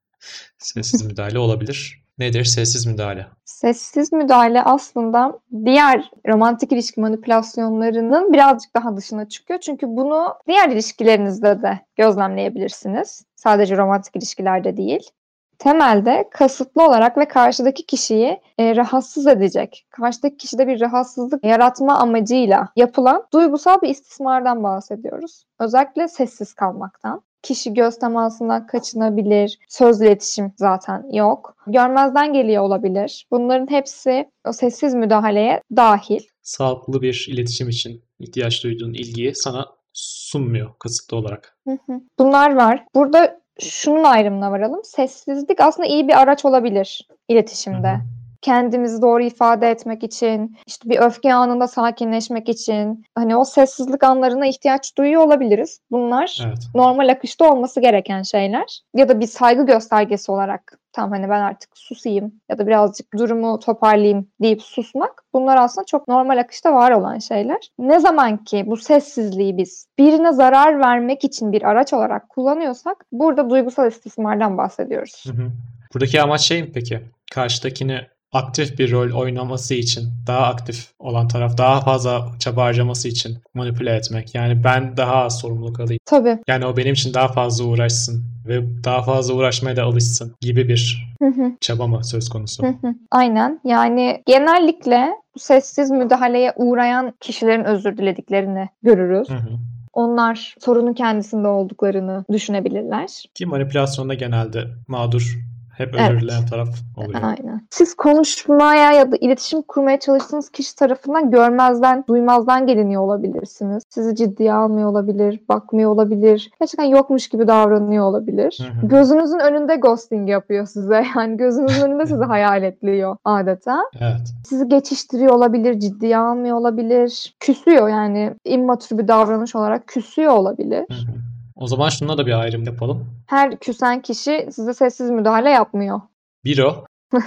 Sessiz 0.58 1.02
müdahale 1.02 1.38
olabilir. 1.38 2.02
Nedir 2.18 2.44
sessiz 2.44 2.86
müdahale? 2.86 3.26
Sessiz 3.46 4.12
müdahale 4.12 4.62
aslında 4.62 5.38
diğer 5.64 6.10
romantik 6.28 6.72
ilişki 6.72 7.00
manipülasyonlarının 7.00 8.32
birazcık 8.32 8.74
daha 8.74 8.96
dışına 8.96 9.28
çıkıyor. 9.28 9.60
Çünkü 9.60 9.86
bunu 9.88 10.34
diğer 10.48 10.68
ilişkilerinizde 10.68 11.62
de 11.62 11.80
gözlemleyebilirsiniz. 11.96 13.24
Sadece 13.36 13.76
romantik 13.76 14.16
ilişkilerde 14.16 14.76
değil. 14.76 15.10
Temelde 15.58 16.28
kasıtlı 16.30 16.86
olarak 16.86 17.18
ve 17.18 17.28
karşıdaki 17.28 17.86
kişiyi 17.86 18.40
e, 18.58 18.76
rahatsız 18.76 19.26
edecek, 19.26 19.86
karşıdaki 19.90 20.36
kişide 20.36 20.66
bir 20.66 20.80
rahatsızlık 20.80 21.44
yaratma 21.44 21.98
amacıyla 21.98 22.68
yapılan 22.76 23.26
duygusal 23.32 23.80
bir 23.82 23.88
istismardan 23.88 24.62
bahsediyoruz. 24.62 25.44
Özellikle 25.58 26.08
sessiz 26.08 26.54
kalmaktan. 26.54 27.22
Kişi 27.46 27.74
göz 27.74 27.98
temasından 27.98 28.66
kaçınabilir. 28.66 29.58
Sözlü 29.68 30.06
iletişim 30.06 30.52
zaten 30.56 31.06
yok. 31.12 31.56
Görmezden 31.66 32.32
geliyor 32.32 32.62
olabilir. 32.62 33.26
Bunların 33.30 33.70
hepsi 33.70 34.30
o 34.48 34.52
sessiz 34.52 34.94
müdahaleye 34.94 35.60
dahil. 35.76 36.20
Sağlıklı 36.42 37.02
bir 37.02 37.26
iletişim 37.30 37.68
için 37.68 38.04
ihtiyaç 38.18 38.64
duyduğun 38.64 38.92
ilgiyi 38.92 39.34
sana 39.34 39.66
sunmuyor 39.92 40.70
kasıtlı 40.78 41.16
olarak. 41.16 41.58
Hı 41.64 41.78
hı. 41.86 42.00
Bunlar 42.18 42.54
var. 42.54 42.84
Burada 42.94 43.40
şunun 43.60 44.04
ayrımına 44.04 44.50
varalım. 44.50 44.80
Sessizlik 44.84 45.60
aslında 45.60 45.88
iyi 45.88 46.08
bir 46.08 46.20
araç 46.20 46.44
olabilir 46.44 47.08
iletişimde. 47.28 47.90
Hı 47.90 47.94
hı. 47.94 48.25
Kendimizi 48.42 49.02
doğru 49.02 49.22
ifade 49.22 49.70
etmek 49.70 50.02
için, 50.02 50.56
işte 50.66 50.90
bir 50.90 50.98
öfke 50.98 51.34
anında 51.34 51.68
sakinleşmek 51.68 52.48
için, 52.48 53.04
hani 53.14 53.36
o 53.36 53.44
sessizlik 53.44 54.04
anlarına 54.04 54.46
ihtiyaç 54.46 54.96
duyuyor 54.98 55.22
olabiliriz. 55.22 55.80
Bunlar 55.90 56.40
Evet. 56.46 56.58
normal 56.74 57.08
akışta 57.08 57.52
olması 57.52 57.80
gereken 57.80 58.22
şeyler. 58.22 58.80
Ya 58.94 59.08
da 59.08 59.20
bir 59.20 59.26
saygı 59.26 59.66
göstergesi 59.66 60.32
olarak 60.32 60.78
tamam 60.92 61.10
hani 61.10 61.30
ben 61.30 61.40
artık 61.40 61.70
susayım 61.78 62.32
ya 62.48 62.58
da 62.58 62.66
birazcık 62.66 63.18
durumu 63.18 63.58
toparlayayım 63.58 64.28
deyip 64.42 64.62
susmak 64.62 65.22
bunlar 65.34 65.56
aslında 65.56 65.84
çok 65.84 66.08
normal 66.08 66.38
akışta 66.38 66.72
var 66.72 66.90
olan 66.90 67.18
şeyler. 67.18 67.70
Ne 67.78 68.00
zaman 68.00 68.44
ki 68.44 68.64
bu 68.66 68.76
sessizliği 68.76 69.56
biz 69.56 69.86
birine 69.98 70.32
zarar 70.32 70.80
vermek 70.80 71.24
için 71.24 71.52
bir 71.52 71.62
araç 71.62 71.92
olarak 71.92 72.28
kullanıyorsak 72.28 73.04
burada 73.12 73.50
duygusal 73.50 73.88
istismardan 73.88 74.58
bahsediyoruz. 74.58 75.24
Hı 75.26 75.32
hı. 75.32 75.50
Buradaki 75.94 76.22
amaç 76.22 76.40
şey 76.40 76.62
mi 76.62 76.70
peki? 76.74 77.00
Karşıdakini 77.32 78.00
aktif 78.32 78.78
bir 78.78 78.92
rol 78.92 79.10
oynaması 79.10 79.74
için, 79.74 80.08
daha 80.26 80.46
aktif 80.46 80.90
olan 80.98 81.28
taraf 81.28 81.58
daha 81.58 81.80
fazla 81.80 82.32
çaba 82.38 82.64
harcaması 82.64 83.08
için 83.08 83.38
manipüle 83.54 83.94
etmek. 83.94 84.34
Yani 84.34 84.64
ben 84.64 84.96
daha 84.96 85.14
az 85.14 85.38
sorumluluk 85.38 85.80
alayım. 85.80 86.00
Tabii. 86.06 86.38
Yani 86.48 86.66
o 86.66 86.76
benim 86.76 86.92
için 86.92 87.14
daha 87.14 87.28
fazla 87.28 87.64
uğraşsın 87.64 88.24
ve 88.46 88.84
daha 88.84 89.02
fazla 89.02 89.34
uğraşmaya 89.34 89.76
da 89.76 89.82
alışsın 89.84 90.34
gibi 90.40 90.68
bir 90.68 91.06
Hı 91.22 91.28
hı. 91.28 91.52
çaba 91.60 91.86
mı 91.86 92.04
söz 92.04 92.28
konusu? 92.28 92.62
Hı 92.62 92.68
hı. 92.68 92.94
Aynen. 93.10 93.60
Yani 93.64 94.22
genellikle 94.26 95.08
bu 95.34 95.38
sessiz 95.38 95.90
müdahaleye 95.90 96.52
uğrayan 96.56 97.14
kişilerin 97.20 97.64
özür 97.64 97.98
dilediklerini 97.98 98.68
görürüz. 98.82 99.30
Hı 99.30 99.34
hı. 99.34 99.50
Onlar 99.92 100.54
sorunun 100.60 100.92
kendisinde 100.92 101.48
olduklarını 101.48 102.24
düşünebilirler. 102.32 103.24
Ki 103.34 103.46
manipülasyonda 103.46 104.14
genelde 104.14 104.64
mağdur 104.88 105.38
hep 105.76 105.94
özür 105.94 106.28
Evet. 106.32 106.50
taraf 106.50 106.68
oluyor. 106.96 107.22
Aynen. 107.22 107.66
Siz 107.70 107.94
konuşmaya 107.94 108.92
ya 108.92 109.12
da 109.12 109.16
iletişim 109.16 109.62
kurmaya 109.62 110.00
çalıştığınız 110.00 110.50
kişi 110.50 110.76
tarafından 110.76 111.30
görmezden, 111.30 112.04
duymazdan 112.08 112.66
geliniyor 112.66 113.02
olabilirsiniz. 113.02 113.82
Sizi 113.90 114.14
ciddiye 114.16 114.52
almıyor 114.54 114.88
olabilir, 114.88 115.40
bakmıyor 115.48 115.90
olabilir. 115.90 116.50
Gerçekten 116.60 116.84
yokmuş 116.84 117.28
gibi 117.28 117.48
davranıyor 117.48 118.04
olabilir. 118.04 118.58
Hı 118.60 118.86
hı. 118.86 118.88
Gözünüzün 118.88 119.38
önünde 119.38 119.76
ghosting 119.76 120.28
yapıyor 120.30 120.66
size. 120.66 121.06
Yani 121.16 121.36
gözünüzün 121.36 121.82
önünde 121.82 122.06
sizi 122.06 122.24
hayaletliyor 122.28 123.16
adeta. 123.24 123.78
Evet. 124.00 124.34
Sizi 124.46 124.68
geçiştiriyor 124.68 125.32
olabilir, 125.32 125.80
ciddiye 125.80 126.18
almıyor 126.18 126.56
olabilir. 126.56 127.34
Küsüyor 127.40 127.88
yani 127.88 128.34
immatür 128.44 128.98
bir 128.98 129.08
davranış 129.08 129.56
olarak 129.56 129.86
küsüyor 129.86 130.32
olabilir. 130.32 130.84
Hı 130.90 130.94
hı. 130.94 131.25
O 131.56 131.66
zaman 131.66 131.88
şuna 131.88 132.18
da 132.18 132.26
bir 132.26 132.40
ayrım 132.40 132.64
yapalım. 132.64 133.22
Her 133.26 133.58
küsen 133.58 134.02
kişi 134.02 134.48
size 134.52 134.74
sessiz 134.74 135.10
müdahale 135.10 135.50
yapmıyor. 135.50 136.00
Bir 136.44 136.58
o. 136.58 136.84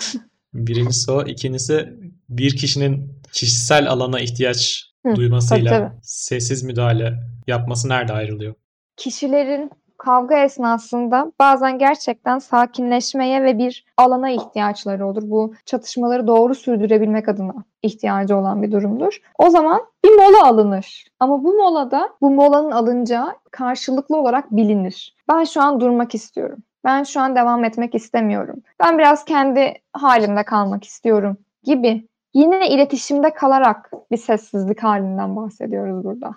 Birincisi 0.54 1.12
o. 1.12 1.24
İkincisi 1.26 1.94
bir 2.30 2.58
kişinin 2.58 3.22
kişisel 3.32 3.90
alana 3.90 4.20
ihtiyaç 4.20 4.90
Hı, 5.06 5.16
duymasıyla 5.16 5.72
tabii, 5.72 5.90
tabii. 5.90 6.00
sessiz 6.04 6.64
müdahale 6.64 7.14
yapması 7.48 7.90
nerede 7.90 8.14
ayrılıyor? 8.14 8.54
Kişilerin 8.98 9.72
kavga 10.00 10.44
esnasında 10.44 11.32
bazen 11.40 11.78
gerçekten 11.78 12.40
sakinleşmeye 12.40 13.44
ve 13.44 13.58
bir 13.58 13.86
alana 13.98 14.30
ihtiyaçları 14.30 15.08
olur. 15.08 15.24
Bu 15.26 15.54
çatışmaları 15.66 16.28
doğru 16.28 16.56
sürdürebilmek 16.56 17.30
adına 17.30 17.54
ihtiyacı 17.84 18.38
olan 18.38 18.64
bir 18.64 18.72
durumdur. 18.72 19.22
O 19.38 19.50
zaman 19.50 19.82
bir 20.06 20.10
mola 20.10 20.48
alınır. 20.48 21.06
Ama 21.20 21.44
bu 21.44 21.54
molada 21.54 22.10
bu 22.22 22.32
molanın 22.32 22.72
alınacağı 22.72 23.36
karşılıklı 23.52 24.18
olarak 24.18 24.52
bilinir. 24.52 25.16
Ben 25.30 25.44
şu 25.44 25.62
an 25.62 25.80
durmak 25.80 26.16
istiyorum. 26.16 26.60
Ben 26.84 27.04
şu 27.04 27.22
an 27.22 27.36
devam 27.36 27.64
etmek 27.64 27.96
istemiyorum. 27.96 28.62
Ben 28.80 28.98
biraz 28.98 29.26
kendi 29.26 29.74
halimde 29.94 30.44
kalmak 30.44 30.84
istiyorum 30.84 31.38
gibi 31.64 32.08
yine 32.34 32.70
iletişimde 32.70 33.34
kalarak 33.34 33.92
bir 34.12 34.18
sessizlik 34.18 34.84
halinden 34.84 35.36
bahsediyoruz 35.36 36.04
burada. 36.04 36.36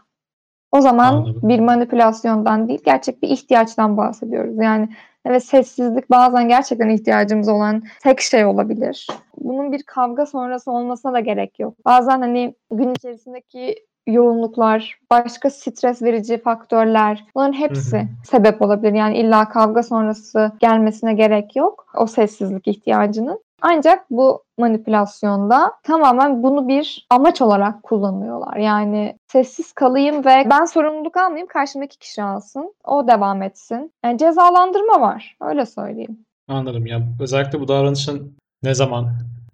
O 0.73 0.81
zaman 0.81 1.15
Anladım. 1.15 1.41
bir 1.43 1.61
manipülasyondan 1.61 2.69
değil, 2.69 2.81
gerçek 2.85 3.23
bir 3.23 3.29
ihtiyaçtan 3.29 3.97
bahsediyoruz. 3.97 4.57
Yani 4.57 4.89
evet 5.27 5.45
sessizlik 5.45 6.11
bazen 6.11 6.49
gerçekten 6.49 6.89
ihtiyacımız 6.89 7.49
olan 7.49 7.83
tek 8.03 8.21
şey 8.21 8.45
olabilir. 8.45 9.07
Bunun 9.39 9.73
bir 9.73 9.83
kavga 9.83 10.27
sonrası 10.27 10.71
olmasına 10.71 11.13
da 11.13 11.21
gerek 11.21 11.61
yok. 11.61 11.75
Bazen 11.85 12.21
hani 12.21 12.55
gün 12.71 12.95
içerisindeki 12.95 13.75
yoğunluklar, 14.07 14.99
başka 15.11 15.51
stres 15.51 16.03
verici 16.03 16.39
faktörler 16.39 17.25
bunların 17.35 17.53
hepsi 17.53 17.97
Hı 17.97 18.03
hı. 18.03 18.07
sebep 18.25 18.63
olabilir. 18.63 18.93
Yani 18.93 19.17
illa 19.17 19.49
kavga 19.49 19.83
sonrası 19.83 20.53
gelmesine 20.61 21.15
gerek 21.15 21.57
yok 21.57 21.87
o 21.99 22.07
sessizlik 22.07 22.69
ihtiyacının. 22.69 23.41
Ancak 23.63 24.11
bu 24.11 24.45
manipülasyonda 24.59 25.73
tamamen 25.83 26.43
bunu 26.43 26.69
bir 26.69 27.07
amaç 27.11 27.43
olarak 27.43 27.83
kullanıyorlar. 27.83 28.57
Yani 28.57 29.19
sessiz 29.33 29.73
kalayım 29.73 30.25
ve 30.25 30.47
ben 30.51 30.65
sorumluluk 30.65 31.17
almayayım, 31.17 31.49
karşımdaki 31.49 31.99
kişi 31.99 32.23
alsın, 32.23 32.75
o 32.85 33.09
devam 33.09 33.43
etsin. 33.43 33.93
Yani 34.05 34.19
cezalandırma 34.19 35.01
var, 35.01 35.37
öyle 35.41 35.67
söyleyeyim. 35.67 36.19
Anladım. 36.49 36.87
Ya 36.87 37.01
özellikle 37.21 37.61
bu 37.61 37.69
davranışın 37.69 38.37
ne 38.63 38.75
zaman 38.75 39.07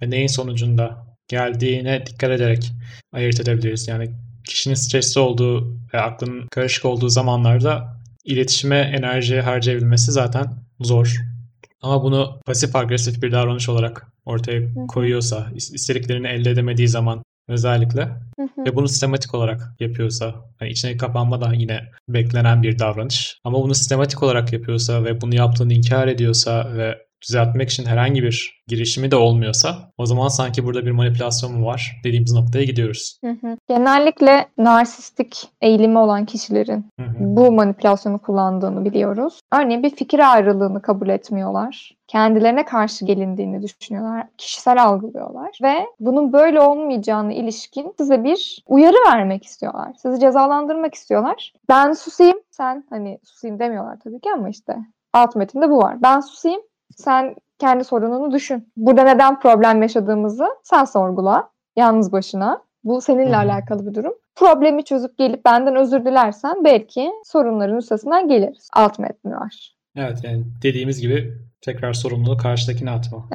ve 0.03 0.11
neyin 0.11 0.27
sonucunda 0.27 0.97
geldiğine 1.29 2.07
dikkat 2.07 2.31
ederek 2.31 2.73
ayırt 3.13 3.41
edebiliriz. 3.41 3.89
Yani 3.89 4.11
kişinin 4.45 4.75
stresli 4.75 5.21
olduğu 5.21 5.77
ve 5.95 6.01
aklının 6.01 6.49
karışık 6.51 6.85
olduğu 6.85 7.09
zamanlarda 7.09 7.99
iletişime 8.25 8.79
enerji 8.79 9.41
harcayabilmesi 9.41 10.13
zaten 10.13 10.47
zor. 10.81 11.17
Ama 11.83 12.03
bunu 12.03 12.41
pasif 12.47 12.77
agresif 12.77 13.23
bir 13.23 13.33
davranış 13.33 13.69
olarak 13.69 14.07
ortaya 14.25 14.61
koyuyorsa, 14.89 15.51
is- 15.55 15.75
istediklerini 15.75 16.27
elde 16.27 16.51
edemediği 16.51 16.89
zaman 16.89 17.23
özellikle 17.49 18.09
ve 18.67 18.77
bunu 18.77 18.89
sistematik 18.89 19.35
olarak 19.35 19.75
yapıyorsa, 19.81 20.35
hani 20.59 20.71
içine 20.71 20.97
kapanma 20.97 21.41
da 21.41 21.53
yine 21.55 21.81
beklenen 22.09 22.63
bir 22.63 22.79
davranış. 22.79 23.39
Ama 23.45 23.63
bunu 23.63 23.75
sistematik 23.75 24.23
olarak 24.23 24.53
yapıyorsa 24.53 25.05
ve 25.05 25.21
bunu 25.21 25.35
yaptığını 25.35 25.73
inkar 25.73 26.09
ediyorsa 26.09 26.77
ve 26.77 26.99
düzeltmek 27.23 27.71
için 27.71 27.87
herhangi 27.87 28.23
bir 28.23 28.63
girişimi 28.67 29.11
de 29.11 29.17
olmuyorsa 29.17 29.93
o 29.99 30.07
zaman 30.07 30.29
sanki 30.29 30.65
burada 30.65 30.87
bir 30.87 30.91
manipülasyon 30.91 31.53
mu 31.53 31.67
var 31.67 32.01
dediğimiz 32.05 32.33
noktaya 32.33 32.65
gidiyoruz. 32.65 33.19
Hı 33.25 33.31
hı. 33.31 33.57
Genellikle 33.69 34.47
narsistik 34.59 35.49
eğilimi 35.61 35.99
olan 35.99 36.25
kişilerin 36.27 36.87
Hı 37.01 37.07
hı. 37.07 37.15
bu 37.19 37.53
manipülasyonu 37.53 38.19
kullandığını 38.19 38.85
biliyoruz. 38.85 39.41
Örneğin 39.53 39.83
bir 39.83 39.91
fikir 39.91 40.33
ayrılığını 40.33 40.83
kabul 40.83 41.09
etmiyorlar. 41.09 41.99
Kendilerine 42.07 42.65
karşı 42.65 43.05
gelindiğini 43.05 43.63
düşünüyorlar. 43.63 44.27
Kişisel 44.39 44.83
algılıyorlar. 44.83 45.59
Ve 45.63 45.75
bunun 46.01 46.33
böyle 46.33 46.61
olmayacağını 46.61 47.33
ilişkin 47.33 47.95
size 47.99 48.25
bir 48.25 48.63
uyarı 48.67 48.97
vermek 49.09 49.45
istiyorlar. 49.45 49.93
Sizi 50.03 50.21
cezalandırmak 50.21 50.95
istiyorlar. 50.95 51.53
Ben 51.69 51.93
susayım, 51.93 52.39
sen 52.51 52.85
hani 52.91 53.19
susayım 53.25 53.59
demiyorlar 53.59 53.97
tabii 54.05 54.21
ki 54.21 54.29
ama 54.35 54.49
işte 54.49 54.77
alt 55.13 55.37
metinde 55.37 55.71
bu 55.71 55.79
var. 55.79 56.03
Ben 56.03 56.21
susayım, 56.21 56.61
sen 56.97 57.37
kendi 57.59 57.85
sorununu 57.85 58.33
düşün. 58.33 58.69
Burada 58.77 59.03
neden 59.03 59.41
problem 59.41 59.83
yaşadığımızı 59.83 60.47
sen 60.63 60.85
sorgula. 60.85 61.51
Yalnız 61.77 62.13
başına. 62.13 62.63
Bu 62.85 63.01
seninle 63.01 63.37
hı. 63.37 63.37
alakalı 63.37 63.87
bir 63.87 63.95
durum. 63.95 64.15
Problemi 64.37 64.85
çözüp 64.85 65.19
gelip 65.19 65.45
benden 65.45 65.77
özür 65.77 66.05
dilersen 66.05 66.65
belki 66.65 67.11
sorunların 67.25 67.77
üstesinden 67.77 68.29
geliriz. 68.29 68.69
Alt 68.73 68.99
metni 68.99 69.33
var. 69.33 69.75
Evet 69.97 70.19
yani 70.25 70.45
dediğimiz 70.63 71.01
gibi 71.01 71.35
tekrar 71.61 71.93
sorumluluğu 71.93 72.37
karşıdakine 72.37 72.91
atma. 72.91 73.29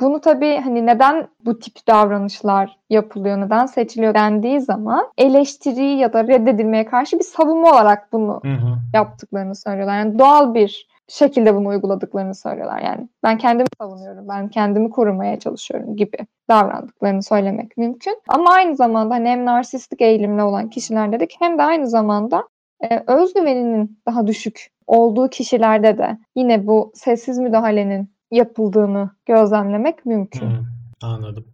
Bunu 0.00 0.20
tabii 0.20 0.56
hani 0.64 0.86
neden 0.86 1.28
bu 1.44 1.58
tip 1.58 1.86
davranışlar 1.88 2.78
yapılıyor, 2.90 3.40
neden 3.40 3.66
seçiliyor 3.66 4.14
dendiği 4.14 4.60
zaman 4.60 5.08
eleştiri 5.18 5.84
ya 5.84 6.12
da 6.12 6.28
reddedilmeye 6.28 6.84
karşı 6.84 7.18
bir 7.18 7.24
savunma 7.24 7.70
olarak 7.70 8.12
bunu 8.12 8.40
Hı 8.44 8.52
hı. 8.52 8.78
yaptıklarını 8.94 9.54
söylüyorlar. 9.54 9.98
Yani 9.98 10.18
doğal 10.18 10.54
bir 10.54 10.86
şekilde 11.12 11.54
bunu 11.54 11.68
uyguladıklarını 11.68 12.34
söylüyorlar. 12.34 12.82
Yani 12.82 13.08
ben 13.22 13.38
kendimi 13.38 13.68
savunuyorum, 13.80 14.28
ben 14.28 14.48
kendimi 14.48 14.90
korumaya 14.90 15.38
çalışıyorum 15.38 15.96
gibi 15.96 16.16
davrandıklarını 16.50 17.22
söylemek 17.22 17.76
mümkün. 17.76 18.22
Ama 18.28 18.50
aynı 18.50 18.76
zamanda 18.76 19.14
hani 19.14 19.28
hem 19.28 19.44
narsistik 19.44 20.00
eğilimli 20.00 20.42
olan 20.42 20.70
kişiler 20.70 21.12
dedik 21.12 21.36
hem 21.38 21.58
de 21.58 21.62
aynı 21.62 21.88
zamanda 21.90 22.48
e, 22.90 23.04
özgüveninin 23.06 24.02
daha 24.06 24.26
düşük 24.26 24.70
olduğu 24.86 25.30
kişilerde 25.30 25.98
de 25.98 26.18
yine 26.36 26.66
bu 26.66 26.92
sessiz 26.94 27.38
müdahalenin 27.38 28.14
yapıldığını 28.30 29.10
gözlemlemek 29.26 30.06
mümkün. 30.06 30.50
Hı, 30.50 30.64
anladım. 31.02 31.46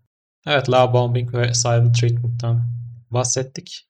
Evet, 0.47 0.71
love 0.71 0.92
bombing 0.92 1.35
ve 1.35 1.55
silent 1.55 2.01
treatment'tan 2.01 2.61
bahsettik. 3.11 3.88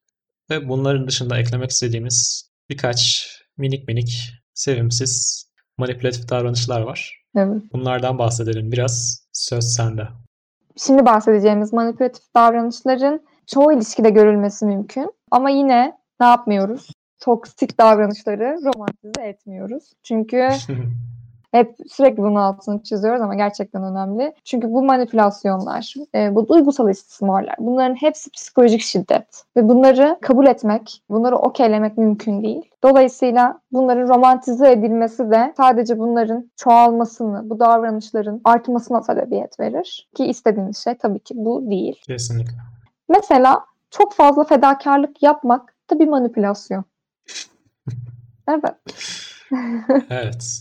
Ve 0.51 0.69
bunların 0.69 1.09
dışında 1.09 1.39
eklemek 1.39 1.71
istediğimiz 1.71 2.51
birkaç 2.71 3.29
minik 3.57 3.89
minik 3.89 4.33
sevimsiz 4.55 5.46
manipülatif 5.79 6.29
davranışlar 6.29 6.81
var. 6.81 7.23
Evet. 7.37 7.63
Bunlardan 7.73 8.19
bahsedelim 8.19 8.73
biraz. 8.73 9.27
Söz 9.33 9.65
sende. 9.65 10.09
Şimdi 10.77 11.07
bahsedeceğimiz 11.07 11.73
manipülatif 11.73 12.35
davranışların 12.35 13.21
çoğu 13.47 13.73
ilişkide 13.73 14.11
görülmesi 14.11 14.67
mümkün. 14.67 15.13
Ama 15.31 15.51
yine 15.51 15.99
ne 16.21 16.27
yapmıyoruz? 16.27 16.91
Toksik 17.21 17.79
davranışları 17.79 18.59
romantize 18.65 19.29
etmiyoruz. 19.29 19.93
Çünkü 20.03 20.49
hep 21.57 21.77
sürekli 21.89 22.23
bunun 22.23 22.35
altını 22.35 22.83
çiziyoruz 22.83 23.23
ama 23.23 23.35
gerçekten 23.35 23.83
önemli. 23.83 24.35
Çünkü 24.45 24.73
bu 24.73 24.83
manipülasyonlar, 24.83 25.95
e, 26.15 26.35
bu 26.35 26.49
duygusal 26.49 26.91
istismarlar 26.91 27.55
bunların 27.59 27.95
hepsi 27.95 28.31
psikolojik 28.31 28.81
şiddet. 28.81 29.45
Ve 29.57 29.69
bunları 29.69 30.19
kabul 30.23 30.47
etmek, 30.47 31.03
bunları 31.11 31.37
okeylemek 31.37 31.99
mümkün 31.99 32.43
değil. 32.43 32.71
Dolayısıyla 32.85 33.61
bunların 33.73 34.09
romantize 34.09 34.73
edilmesi 34.73 35.31
de 35.31 35.55
sadece 35.57 35.99
bunların 35.99 36.51
çoğalmasını, 36.57 37.51
bu 37.51 37.61
davranışların 37.61 38.41
artmasına 38.45 39.03
sebebiyet 39.03 39.61
verir. 39.61 40.09
Ki 40.17 40.25
istediğimiz 40.25 40.77
şey 40.79 40.95
tabii 40.95 41.21
ki 41.21 41.35
bu 41.37 41.71
değil. 41.71 42.01
Kesinlikle. 42.07 42.57
Mesela 43.09 43.65
çok 43.91 44.13
fazla 44.13 44.45
fedakarlık 44.45 45.23
yapmak 45.23 45.75
da 45.91 45.99
bir 45.99 46.09
manipülasyon. 46.09 46.85
Evet. 48.49 48.75
Evet. 50.11 50.61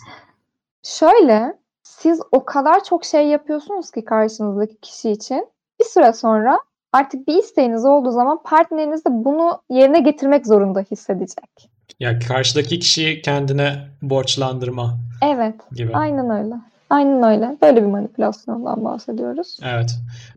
Şöyle, 0.85 1.53
siz 1.83 2.19
o 2.31 2.45
kadar 2.45 2.83
çok 2.83 3.05
şey 3.05 3.27
yapıyorsunuz 3.27 3.91
ki 3.91 4.05
karşınızdaki 4.05 4.77
kişi 4.81 5.11
için 5.11 5.47
bir 5.79 5.85
süre 5.85 6.13
sonra 6.13 6.59
artık 6.93 7.27
bir 7.27 7.35
isteğiniz 7.35 7.85
olduğu 7.85 8.11
zaman 8.11 8.43
partneriniz 8.43 9.05
de 9.05 9.09
bunu 9.11 9.61
yerine 9.69 9.99
getirmek 9.99 10.47
zorunda 10.47 10.79
hissedecek. 10.91 11.69
Ya 11.99 12.19
karşıdaki 12.19 12.79
kişiyi 12.79 13.21
kendine 13.21 13.87
borçlandırma 14.01 14.97
Evet, 15.21 15.55
gibi. 15.71 15.95
aynen 15.95 16.29
öyle. 16.29 16.55
Aynen 16.89 17.23
öyle. 17.23 17.57
Böyle 17.61 17.81
bir 17.81 17.87
manipülasyondan 17.87 18.85
bahsediyoruz. 18.85 19.59
Evet. 19.63 19.95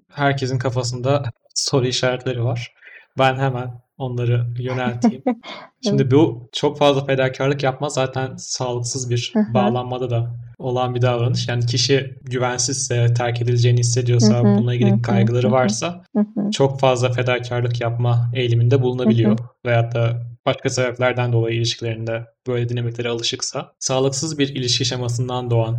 Herkesin 0.09 0.59
kafasında 0.59 1.23
soru 1.55 1.87
işaretleri 1.87 2.45
var. 2.45 2.75
Ben 3.19 3.37
hemen 3.37 3.83
onları 3.99 4.47
yönelteyim. 4.59 5.23
Şimdi 5.85 6.11
bu 6.11 6.49
çok 6.53 6.79
fazla 6.79 7.05
fedakarlık 7.05 7.63
yapma 7.63 7.89
zaten 7.89 8.37
sağlıksız 8.37 9.11
bir 9.11 9.33
bağlanmada 9.55 10.11
da 10.11 10.35
olan 10.59 10.95
bir 10.95 11.03
davranış. 11.03 11.49
Yani 11.49 11.67
kişi 11.67 12.19
güvensizse, 12.23 13.15
terk 13.15 13.43
edileceğini 13.43 13.79
hissediyorsa, 13.79 14.43
bununla 14.45 14.75
ilgili 14.75 15.03
kaygıları 15.03 15.53
varsa 15.53 16.05
çok 16.53 16.81
fazla 16.81 17.13
fedakarlık 17.13 17.81
yapma 17.81 18.31
eğiliminde 18.35 18.83
bulunabiliyor. 18.83 19.39
Veyahut 19.67 19.95
da 19.95 20.23
başka 20.47 20.71
sebeplerden 20.71 21.33
dolayı 21.33 21.57
ilişkilerinde 21.57 22.25
böyle 22.47 22.69
dinamiklere 22.69 23.09
alışıksa 23.09 23.73
sağlıksız 23.79 24.39
bir 24.39 24.49
ilişki 24.49 24.85
şemasından 24.85 25.51
doğan 25.51 25.77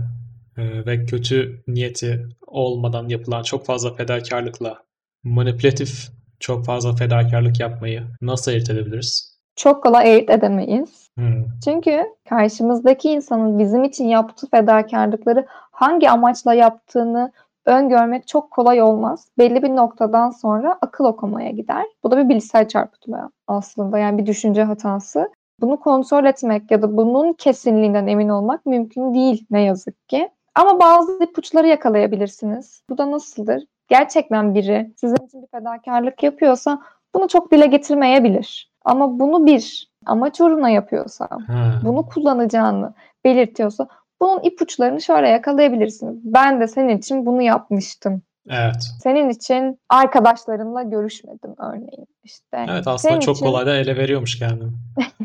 e, 0.58 0.86
ve 0.86 1.06
kötü 1.06 1.64
niyeti 1.68 2.26
olmadan 2.48 3.10
yapılan 3.10 3.44
çok 3.44 3.66
fazla 3.66 3.94
fedakarlıkla 3.94 4.84
manipülatif 5.24 6.10
çok 6.40 6.66
fazla 6.66 6.96
fedakarlık 6.96 7.60
yapmayı 7.60 8.04
nasıl 8.22 8.52
ayırt 8.52 8.70
edebiliriz? 8.70 9.40
Çok 9.56 9.84
kolay 9.84 10.12
ayırt 10.12 10.30
edemeyiz. 10.30 11.10
Hmm, 11.18 11.46
Çünkü 11.64 12.04
karşımızdaki 12.30 13.10
insanın 13.12 13.60
bizim 13.60 13.84
için 13.84 14.06
yaptığı 14.08 14.50
fedakarlıkları 14.50 15.46
hangi 15.72 16.10
amaçla 16.10 16.54
yaptığını 16.54 17.32
öngörmek 17.66 18.28
çok 18.28 18.52
kolay 18.52 18.82
olmaz. 18.82 19.28
Belli 19.38 19.64
bir 19.64 19.70
noktadan 19.70 20.30
sonra 20.30 20.78
akıl 20.82 21.06
okumaya 21.06 21.50
gider. 21.52 21.86
Bu 22.04 22.12
da 22.12 22.18
bir 22.18 22.30
bilişsel 22.30 22.68
çarpıtma 22.68 23.32
aslında 23.48 23.98
yani 23.98 24.18
bir 24.18 24.26
düşünce 24.26 24.64
hatası. 24.64 25.30
Bunu 25.62 25.80
kontrol 25.80 26.26
etmek 26.26 26.72
ya 26.72 26.82
da 26.82 26.98
bunun 26.98 27.34
kesinliğinden 27.34 28.08
emin 28.08 28.30
olmak 28.30 28.66
mümkün 28.66 29.14
değil 29.14 29.46
ne 29.52 29.62
yazık 29.62 30.10
ki. 30.10 30.30
Ama 30.56 30.80
bazı 30.80 31.24
ipuçları 31.24 31.68
yakalayabilirsiniz. 31.68 32.84
Bu 32.90 32.98
da 32.98 33.12
nasıldır? 33.12 33.64
Gerçekten 33.90 34.56
biri 34.56 34.92
sizin 34.98 35.16
için 35.28 35.42
bir 35.42 35.48
fedakarlık 35.60 36.24
yapıyorsa 36.24 36.80
bunu 37.16 37.28
çok 37.28 37.52
dile 37.52 37.68
getirmeyebilir. 37.68 38.72
Ama 38.86 39.20
bunu 39.20 39.46
bir 39.46 39.90
amaç 40.06 40.42
uğruna 40.42 40.70
yapıyorsa, 40.70 41.28
Ha. 41.48 41.82
bunu 41.84 42.06
kullanacağını 42.06 42.94
belirtiyorsa 43.26 43.88
bunun 44.22 44.40
ipuçlarını 44.44 45.02
şöyle 45.02 45.28
yakalayabilirsiniz. 45.30 46.18
Ben 46.24 46.60
de 46.62 46.68
senin 46.68 46.98
için 46.98 47.26
bunu 47.26 47.42
yapmıştım. 47.42 48.22
Evet. 48.50 48.90
Senin 49.04 49.30
için 49.30 49.80
arkadaşlarınla 49.90 50.84
görüşmedim 50.84 51.56
örneğin. 51.60 52.08
İşte 52.24 52.58
Evet 52.70 52.88
aslında 52.88 52.98
senin 52.98 53.20
çok 53.20 53.36
için 53.36 53.46
kolay 53.46 53.66
da 53.66 53.76
ele 53.76 53.98
veriyormuş 53.98 54.40
kendini. 54.40 54.72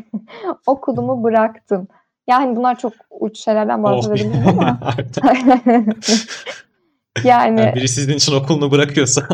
okulumu 0.67 1.23
bıraktım. 1.23 1.87
Yani 2.29 2.55
bunlar 2.55 2.79
çok 2.79 2.93
uç 3.19 3.39
şeylerden 3.39 3.79
Oh. 3.79 3.83
bahsedebiliriz 3.83 4.47
ama. 4.47 4.79
yani 7.23 7.61
Yani 7.61 7.75
biri 7.75 7.87
sizin 7.87 8.13
için 8.13 8.33
okulunu 8.33 8.71
bırakıyorsa 8.71 9.27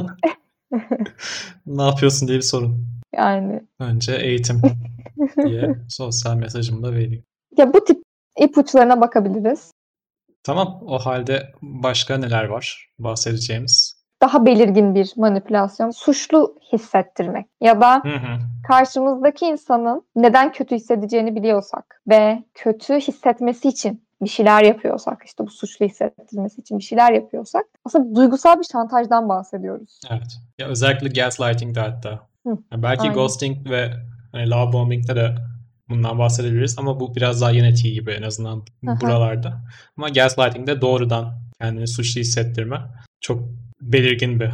ne 1.65 1.83
yapıyorsun 1.83 2.27
diye 2.27 2.37
bir 2.37 2.43
sorun. 2.43 2.87
yani 3.15 3.61
Önce 3.79 4.15
eğitim 4.15 4.61
diye 5.45 5.75
sosyal 5.89 6.35
mesajımı 6.35 6.83
da 6.83 6.91
vereyim. 6.91 7.23
ya 7.57 7.73
bu 7.73 7.85
tip 7.85 8.03
ipuçlarına 8.39 9.01
bakabiliriz. 9.01 9.71
Tamam 10.43 10.79
o 10.87 10.99
halde 10.99 11.51
başka 11.61 12.17
neler 12.17 12.43
var 12.45 12.89
bahsedeceğimiz? 12.99 14.01
Daha 14.21 14.45
belirgin 14.45 14.95
bir 14.95 15.13
manipülasyon, 15.17 15.91
suçlu 15.91 16.55
hissettirmek 16.73 17.45
ya 17.61 17.81
da 17.81 17.95
Hı 18.03 18.09
hı. 18.09 18.39
karşımızdaki 18.67 19.45
insanın 19.45 20.05
neden 20.15 20.51
kötü 20.51 20.75
hissedeceğini 20.75 21.35
biliyorsak 21.35 22.01
ve 22.07 22.43
kötü 22.53 22.93
hissetmesi 22.95 23.67
için 23.69 24.03
bir 24.21 24.29
şeyler 24.29 24.63
yapıyorsak, 24.63 25.23
işte 25.25 25.45
bu 25.45 25.49
suçlu 25.49 25.85
hissettirmesi 25.85 26.61
için 26.61 26.77
bir 26.77 26.83
şeyler 26.83 27.11
yapıyorsak 27.11 27.65
aslında 27.85 28.15
duygusal 28.15 28.59
bir 28.59 28.65
şantajdan 28.71 29.29
bahsediyoruz. 29.29 29.99
Evet. 30.11 30.39
Ya 30.59 30.67
özellikle 30.67 31.07
gaslighting'de 31.07 31.79
hatta. 31.79 32.27
Hı, 32.47 32.49
Ya 32.49 32.83
belki 32.83 33.01
aynen. 33.01 33.13
ghosting 33.13 33.69
ve 33.69 33.93
hani 34.31 34.49
love 34.49 34.73
bombing'de 34.73 35.15
de 35.15 35.35
bundan 35.89 36.19
bahsedebiliriz 36.19 36.79
ama 36.79 36.99
bu 36.99 37.15
biraz 37.15 37.41
daha 37.41 37.51
yönetici 37.51 37.93
gibi 37.93 38.11
en 38.11 38.21
azından 38.23 38.63
Aha. 38.87 39.01
buralarda. 39.01 39.61
Ama 39.97 40.09
gaslighting'de 40.09 40.81
doğrudan 40.81 41.33
kendini 41.61 41.87
suçlu 41.87 42.21
hissettirme 42.21 42.81
çok 43.21 43.49
belirgin 43.81 44.39
bir. 44.39 44.51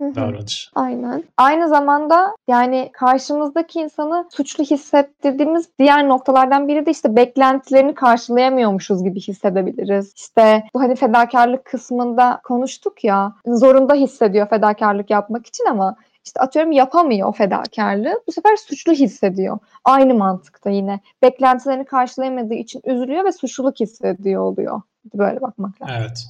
Davranış. 0.00 0.70
Aynen. 0.74 1.24
Aynı 1.36 1.68
zamanda 1.68 2.36
yani 2.48 2.90
karşımızdaki 2.92 3.80
insanı 3.80 4.28
suçlu 4.30 4.64
hissettirdiğimiz 4.64 5.68
diğer 5.78 6.08
noktalardan 6.08 6.68
biri 6.68 6.86
de 6.86 6.90
işte 6.90 7.16
beklentilerini 7.16 7.94
karşılayamıyormuşuz 7.94 9.04
gibi 9.04 9.20
hissedebiliriz. 9.20 10.12
İşte 10.16 10.64
bu 10.74 10.80
hani 10.80 10.96
fedakarlık 10.96 11.64
kısmında 11.64 12.40
konuştuk 12.44 13.04
ya 13.04 13.32
zorunda 13.46 13.94
hissediyor 13.94 14.48
fedakarlık 14.48 15.10
yapmak 15.10 15.46
için 15.46 15.64
ama 15.70 15.96
işte 16.24 16.40
atıyorum 16.40 16.72
yapamıyor 16.72 17.28
o 17.28 17.32
fedakarlığı. 17.32 18.22
Bu 18.26 18.32
sefer 18.32 18.56
suçlu 18.56 18.92
hissediyor. 18.92 19.58
Aynı 19.84 20.14
mantıkta 20.14 20.70
yine. 20.70 21.00
Beklentilerini 21.22 21.84
karşılayamadığı 21.84 22.54
için 22.54 22.80
üzülüyor 22.84 23.24
ve 23.24 23.32
suçluluk 23.32 23.80
hissediyor 23.80 24.42
oluyor. 24.42 24.82
Böyle 25.14 25.40
bakmak 25.40 25.82
lazım 25.82 25.96
Evet. 25.98 26.26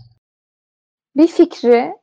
bir 1.16 1.26
fikri 1.26 1.94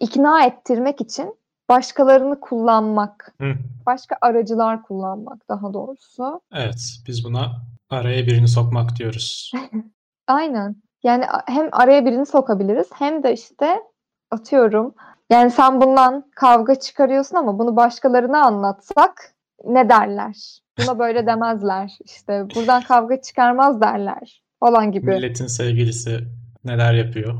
ikna 0.00 0.44
ettirmek 0.44 1.00
için 1.00 1.34
başkalarını 1.68 2.40
kullanmak, 2.40 3.34
Hı. 3.40 3.54
başka 3.86 4.16
aracılar 4.20 4.82
kullanmak 4.82 5.48
daha 5.48 5.74
doğrusu. 5.74 6.40
Evet. 6.52 6.96
Biz 7.06 7.24
buna 7.24 7.52
araya 7.90 8.26
birini 8.26 8.48
sokmak 8.48 8.96
diyoruz. 8.96 9.52
Aynen. 10.26 10.76
Yani 11.02 11.24
hem 11.46 11.68
araya 11.72 12.06
birini 12.06 12.26
sokabiliriz 12.26 12.86
hem 12.94 13.22
de 13.22 13.32
işte 13.32 13.82
atıyorum 14.30 14.94
yani 15.30 15.50
sen 15.50 15.80
bundan 15.80 16.30
kavga 16.36 16.74
çıkarıyorsun 16.74 17.36
ama 17.36 17.58
bunu 17.58 17.76
başkalarına 17.76 18.42
anlatsak 18.42 19.34
ne 19.64 19.88
derler? 19.88 20.60
Buna 20.78 20.98
böyle 20.98 21.26
demezler. 21.26 21.92
İşte 22.04 22.46
buradan 22.54 22.82
kavga 22.82 23.22
çıkarmaz 23.22 23.80
derler 23.80 24.42
falan 24.60 24.92
gibi 24.92 25.06
Milletin 25.10 25.46
sevgilisi 25.46 26.20
neler 26.64 26.94
yapıyor? 26.94 27.34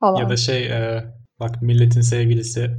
falan. 0.00 0.20
Ya 0.20 0.28
da 0.28 0.36
şey 0.36 0.66
e, 0.66 1.04
bak 1.40 1.62
milletin 1.62 2.00
sevgilisi 2.00 2.70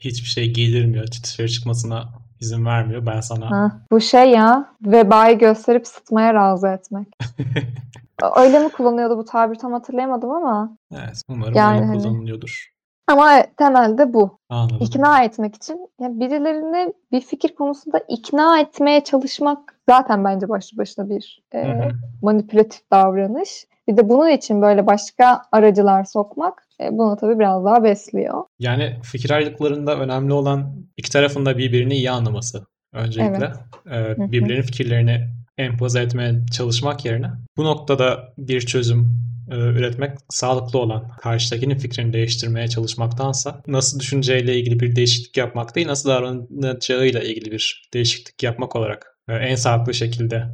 hiçbir 0.00 0.28
şey 0.28 0.52
giydirmiyor. 0.52 1.06
Dışarı 1.24 1.48
çıkmasına 1.48 2.08
izin 2.40 2.64
vermiyor. 2.66 3.06
Ben 3.06 3.20
sana 3.20 3.50
Ha, 3.50 3.80
bu 3.90 4.00
şey 4.00 4.30
ya 4.30 4.74
vebayı 4.86 5.38
gösterip 5.38 5.86
sıtmaya 5.86 6.34
razı 6.34 6.68
etmek. 6.68 7.06
Öyle 8.36 8.58
mi 8.58 8.68
kullanıyordu 8.68 9.18
bu 9.18 9.24
tabir 9.24 9.54
tam 9.54 9.72
hatırlayamadım 9.72 10.30
ama 10.30 10.76
Evet, 10.94 11.22
umarım 11.28 11.54
Yani 11.54 11.76
öyle 11.76 11.86
hani- 11.86 12.02
kullanılıyordur. 12.02 12.72
ama 13.08 13.42
temelde 13.56 14.14
bu. 14.14 14.38
Anladım. 14.48 14.78
İkna 14.80 15.22
etmek 15.22 15.54
için 15.54 15.88
yani 16.00 16.20
birilerini 16.20 16.92
bir 17.12 17.20
fikir 17.20 17.54
konusunda 17.54 17.98
ikna 18.08 18.60
etmeye 18.60 19.04
çalışmak 19.04 19.80
zaten 19.88 20.24
bence 20.24 20.48
başlı 20.48 20.78
başına 20.78 21.08
bir 21.10 21.42
e, 21.54 21.88
manipülatif 22.22 22.90
davranış. 22.90 23.66
Bir 23.90 23.96
de 23.96 24.08
bunun 24.08 24.28
için 24.28 24.62
böyle 24.62 24.86
başka 24.86 25.42
aracılar 25.52 26.04
sokmak 26.04 26.68
e, 26.80 26.88
bunu 26.92 27.16
tabii 27.20 27.38
biraz 27.38 27.64
daha 27.64 27.84
besliyor. 27.84 28.44
Yani 28.58 28.96
fikir 29.02 29.30
ayrılıklarında 29.30 29.96
önemli 29.96 30.32
olan 30.32 30.86
iki 30.96 31.10
tarafın 31.10 31.46
da 31.46 31.58
birbirini 31.58 31.94
iyi 31.94 32.10
anlaması 32.10 32.66
öncelikle. 32.92 33.52
Ee, 33.90 33.96
hı. 33.96 34.32
birbirlerinin 34.32 34.62
fikirlerini 34.62 35.28
empoze 35.58 36.00
etmeye 36.00 36.34
çalışmak 36.56 37.04
yerine 37.04 37.30
bu 37.56 37.64
noktada 37.64 38.32
bir 38.38 38.60
çözüm 38.60 39.20
e, 39.50 39.54
üretmek 39.54 40.10
sağlıklı 40.28 40.78
olan 40.78 41.08
karşıdakinin 41.20 41.78
fikrini 41.78 42.12
değiştirmeye 42.12 42.68
çalışmaktansa 42.68 43.62
nasıl 43.66 44.00
düşüneceğiyle 44.00 44.56
ilgili 44.56 44.80
bir 44.80 44.96
değişiklik 44.96 45.36
yapmak 45.36 45.76
değil 45.76 45.86
nasıl 45.86 46.08
davranacağıyla 46.08 47.20
ilgili 47.20 47.52
bir 47.52 47.88
değişiklik 47.94 48.42
yapmak 48.42 48.76
olarak 48.76 49.18
e, 49.28 49.34
en 49.34 49.54
sağlıklı 49.54 49.94
şekilde 49.94 50.44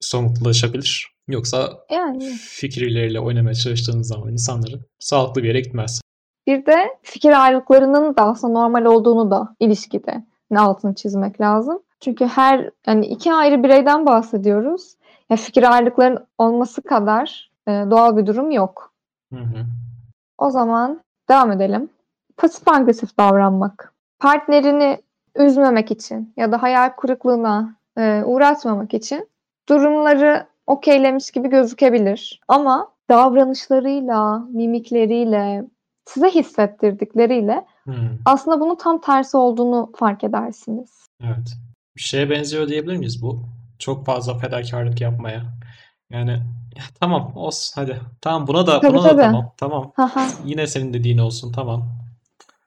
somutlaşabilir. 0.00 1.15
Yoksa 1.28 1.68
Yani 1.90 2.24
fikirleriyle 2.40 3.20
oynamaya 3.20 3.54
çalıştığınız 3.54 4.08
zaman 4.08 4.32
insanların 4.32 4.80
sağlıklı 4.98 5.42
bir 5.42 5.48
yere 5.48 5.60
gitmez. 5.60 6.00
Bir 6.46 6.66
de 6.66 6.98
fikir 7.02 7.44
ayrılıklarının 7.44 8.16
da 8.16 8.22
aslında 8.22 8.52
normal 8.52 8.84
olduğunu 8.84 9.30
da 9.30 9.56
ilişkide 9.60 10.24
altını 10.56 10.94
çizmek 10.94 11.40
lazım. 11.40 11.82
Çünkü 12.00 12.26
her 12.26 12.70
yani 12.86 13.06
iki 13.06 13.32
ayrı 13.32 13.62
bireyden 13.62 14.06
bahsediyoruz. 14.06 14.94
Ya 15.30 15.36
fikir 15.36 15.72
ayrılıklarının 15.72 16.26
olması 16.38 16.82
kadar 16.82 17.50
e, 17.68 17.70
doğal 17.70 18.16
bir 18.16 18.26
durum 18.26 18.50
yok. 18.50 18.92
Hı 19.32 19.40
hı. 19.40 19.66
O 20.38 20.50
zaman 20.50 21.00
devam 21.28 21.52
edelim. 21.52 21.88
Pasif 22.36 22.68
agresif 22.68 23.18
davranmak. 23.18 23.92
Partnerini 24.18 25.02
üzmemek 25.36 25.90
için 25.90 26.32
ya 26.36 26.52
da 26.52 26.62
hayal 26.62 26.88
kırıklığına 26.88 27.76
e, 27.98 28.22
uğratmamak 28.24 28.94
için 28.94 29.28
durumları 29.68 30.46
okeylemiş 30.66 31.30
gibi 31.30 31.48
gözükebilir. 31.48 32.40
Ama 32.48 32.92
davranışlarıyla, 33.10 34.38
mimikleriyle, 34.38 35.64
size 36.04 36.30
hissettirdikleriyle 36.30 37.64
Hı. 37.84 37.92
aslında 38.24 38.60
bunun 38.60 38.74
tam 38.76 39.00
tersi 39.00 39.36
olduğunu 39.36 39.92
fark 39.96 40.24
edersiniz. 40.24 40.90
Evet. 41.24 41.56
Bir 41.96 42.00
şeye 42.00 42.30
benziyor 42.30 42.68
diyebilir 42.68 42.96
miyiz 42.96 43.22
bu? 43.22 43.42
Çok 43.78 44.06
fazla 44.06 44.38
fedakarlık 44.38 45.00
yapmaya. 45.00 45.42
Yani 46.10 46.30
ya 46.76 46.82
tamam 47.00 47.32
olsun 47.36 47.80
hadi. 47.80 48.00
Tamam 48.20 48.46
buna 48.46 48.66
da 48.66 48.80
Tabii, 48.80 48.92
buna 48.94 49.04
da 49.04 49.08
tabii. 49.08 49.20
tamam. 49.20 49.52
Tamam. 49.56 49.92
Haha, 49.96 50.26
Yine 50.44 50.66
senin 50.66 50.94
dediğin 50.94 51.18
olsun 51.18 51.52
tamam. 51.52 51.88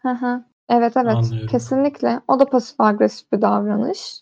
haha. 0.03 0.45
Evet 0.69 0.97
evet 0.97 1.15
Anlıyorum. 1.15 1.47
kesinlikle. 1.47 2.21
O 2.27 2.39
da 2.39 2.45
pasif 2.45 2.81
agresif 2.81 3.31
bir 3.31 3.41
davranış. 3.41 4.21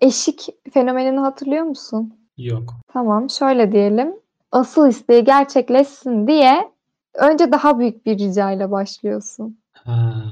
Eşik 0.00 0.48
fenomenini 0.72 1.20
hatırlıyor 1.20 1.64
musun? 1.64 2.14
Yok. 2.36 2.74
Tamam, 2.92 3.30
şöyle 3.30 3.72
diyelim. 3.72 4.14
Asıl 4.52 4.88
isteği 4.88 5.24
gerçekleşsin 5.24 6.26
diye 6.26 6.72
önce 7.14 7.52
daha 7.52 7.78
büyük 7.78 8.06
bir 8.06 8.18
ricayla 8.18 8.70
başlıyorsun. 8.70 9.58
Ha, 9.72 10.22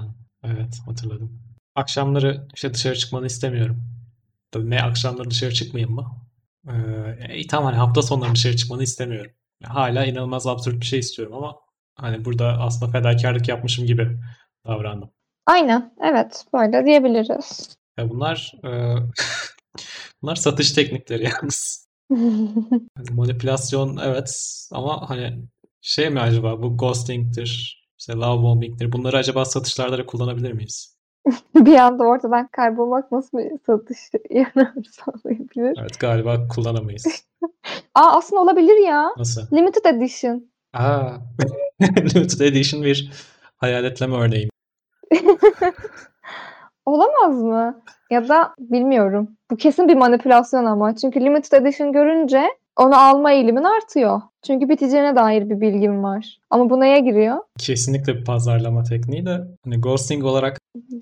evet 0.44 0.78
hatırladım. 0.86 1.42
Akşamları 1.74 2.46
işte 2.54 2.74
dışarı 2.74 2.94
çıkmanı 2.94 3.26
istemiyorum. 3.26 3.82
Tabii 4.50 4.70
ne 4.70 4.82
akşamları 4.82 5.30
dışarı 5.30 5.54
çıkmayayım 5.54 5.94
mı? 5.94 6.06
Ee, 6.68 7.34
iyi, 7.34 7.46
tamam 7.46 7.66
hani 7.66 7.76
hafta 7.76 8.02
sonları 8.02 8.34
dışarı 8.34 8.56
çıkmanı 8.56 8.82
istemiyorum. 8.82 9.32
Hala 9.64 10.04
inanılmaz 10.04 10.46
absürt 10.46 10.80
bir 10.80 10.86
şey 10.86 10.98
istiyorum 10.98 11.34
ama 11.34 11.56
hani 11.94 12.24
burada 12.24 12.46
aslında 12.46 12.92
fedakarlık 12.92 13.48
yapmışım 13.48 13.86
gibi 13.86 14.18
davrandım. 14.66 15.10
Aynen, 15.46 15.94
evet, 16.00 16.44
böyle 16.54 16.86
diyebiliriz. 16.86 17.76
Ya 17.98 18.10
bunlar 18.10 18.52
e, 18.64 18.70
bunlar 20.22 20.36
satış 20.36 20.72
teknikleri 20.72 21.24
yalnız. 21.24 21.89
Hani 22.96 23.11
manipülasyon 23.12 23.99
evet 24.05 24.59
ama 24.73 25.11
hani 25.11 25.42
şey 25.81 26.11
mi 26.11 26.20
acaba 26.20 26.62
bu 26.62 26.77
ghosting'tir 26.77 27.81
işte 27.99 28.12
love 28.12 28.42
bombing'leri 28.42 28.92
bunları 28.92 29.16
acaba 29.16 29.44
satışlarda 29.44 29.99
da 29.99 30.07
kullanabilir 30.07 30.53
miyiz? 30.53 30.96
bir 31.55 31.75
anda 31.75 32.05
ortadan 32.05 32.49
kaybolmak 32.53 33.12
nasıl 33.12 33.38
bir 33.38 33.51
satış 33.66 33.99
yararı 34.31 34.83
sağlayabilir? 34.90 35.79
Evet 35.81 36.01
galiba 36.01 36.49
kullanamayız. 36.49 37.07
Aa 37.94 38.16
aslında 38.16 38.42
olabilir 38.42 38.87
ya. 38.87 39.09
Nasıl? 39.16 39.57
Limited 39.57 39.85
edition. 39.85 40.51
Aa, 40.73 41.11
Limited 42.14 42.40
Edition 42.40 42.83
bir 42.83 43.12
hayaletleme 43.57 44.16
örneği. 44.16 44.49
Olamaz 46.90 47.42
mı? 47.42 47.83
Ya 48.11 48.29
da 48.29 48.55
bilmiyorum. 48.59 49.29
Bu 49.50 49.57
kesin 49.57 49.88
bir 49.88 49.94
manipülasyon 49.96 50.64
ama. 50.64 50.94
Çünkü 50.96 51.20
limited 51.20 51.53
edition 51.62 51.92
görünce 51.92 52.42
onu 52.76 52.96
alma 53.00 53.33
eğilimin 53.33 53.64
artıyor. 53.64 54.20
Çünkü 54.46 54.68
biteceğine 54.68 55.16
dair 55.16 55.50
bir 55.50 55.61
bilgim 55.61 56.03
var. 56.03 56.38
Ama 56.50 56.70
bu 56.70 56.81
neye 56.81 57.00
giriyor? 57.00 57.37
Kesinlikle 57.59 58.14
bir 58.16 58.24
pazarlama 58.24 58.83
tekniği 58.83 59.26
de 59.26 59.40
hani 59.64 59.81
ghosting 59.81 60.24
olarak 60.24 60.59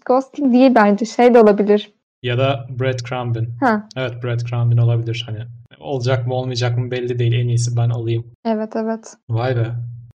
Ghosting 0.06 0.52
değil 0.54 0.74
bence. 0.74 1.04
Şey 1.04 1.34
de 1.34 1.40
olabilir. 1.40 1.92
ya 2.22 2.38
da 2.38 2.66
breadcrumbing. 2.80 3.48
Ha, 3.60 3.88
Evet 3.96 4.22
breadcrumbing 4.24 4.80
olabilir 4.80 5.24
hani. 5.26 5.38
Olacak 5.80 6.26
mı 6.26 6.34
olmayacak 6.34 6.78
mı 6.78 6.90
belli 6.90 7.18
değil. 7.18 7.32
En 7.32 7.48
iyisi 7.48 7.76
ben 7.76 7.90
alayım. 7.90 8.24
evet 8.44 8.76
evet. 8.76 9.14
Vay 9.30 9.56
be. 9.56 9.66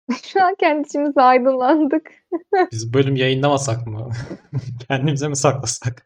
Şu 0.23 0.43
an 0.43 0.55
kendi 0.59 0.87
içimizde 0.87 1.21
aydınlandık. 1.21 2.11
Biz 2.71 2.93
bölüm 2.93 3.15
yayınlamasak 3.15 3.87
mı? 3.87 4.09
Kendimize 4.87 5.27
mi 5.27 5.35
saklasak? 5.35 6.03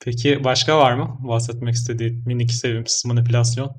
Peki 0.00 0.44
başka 0.44 0.78
var 0.78 0.94
mı 0.94 1.18
bahsetmek 1.20 1.74
istediğin 1.74 2.22
minik 2.26 2.52
sevimsiz 2.52 3.04
manipülasyon? 3.04 3.70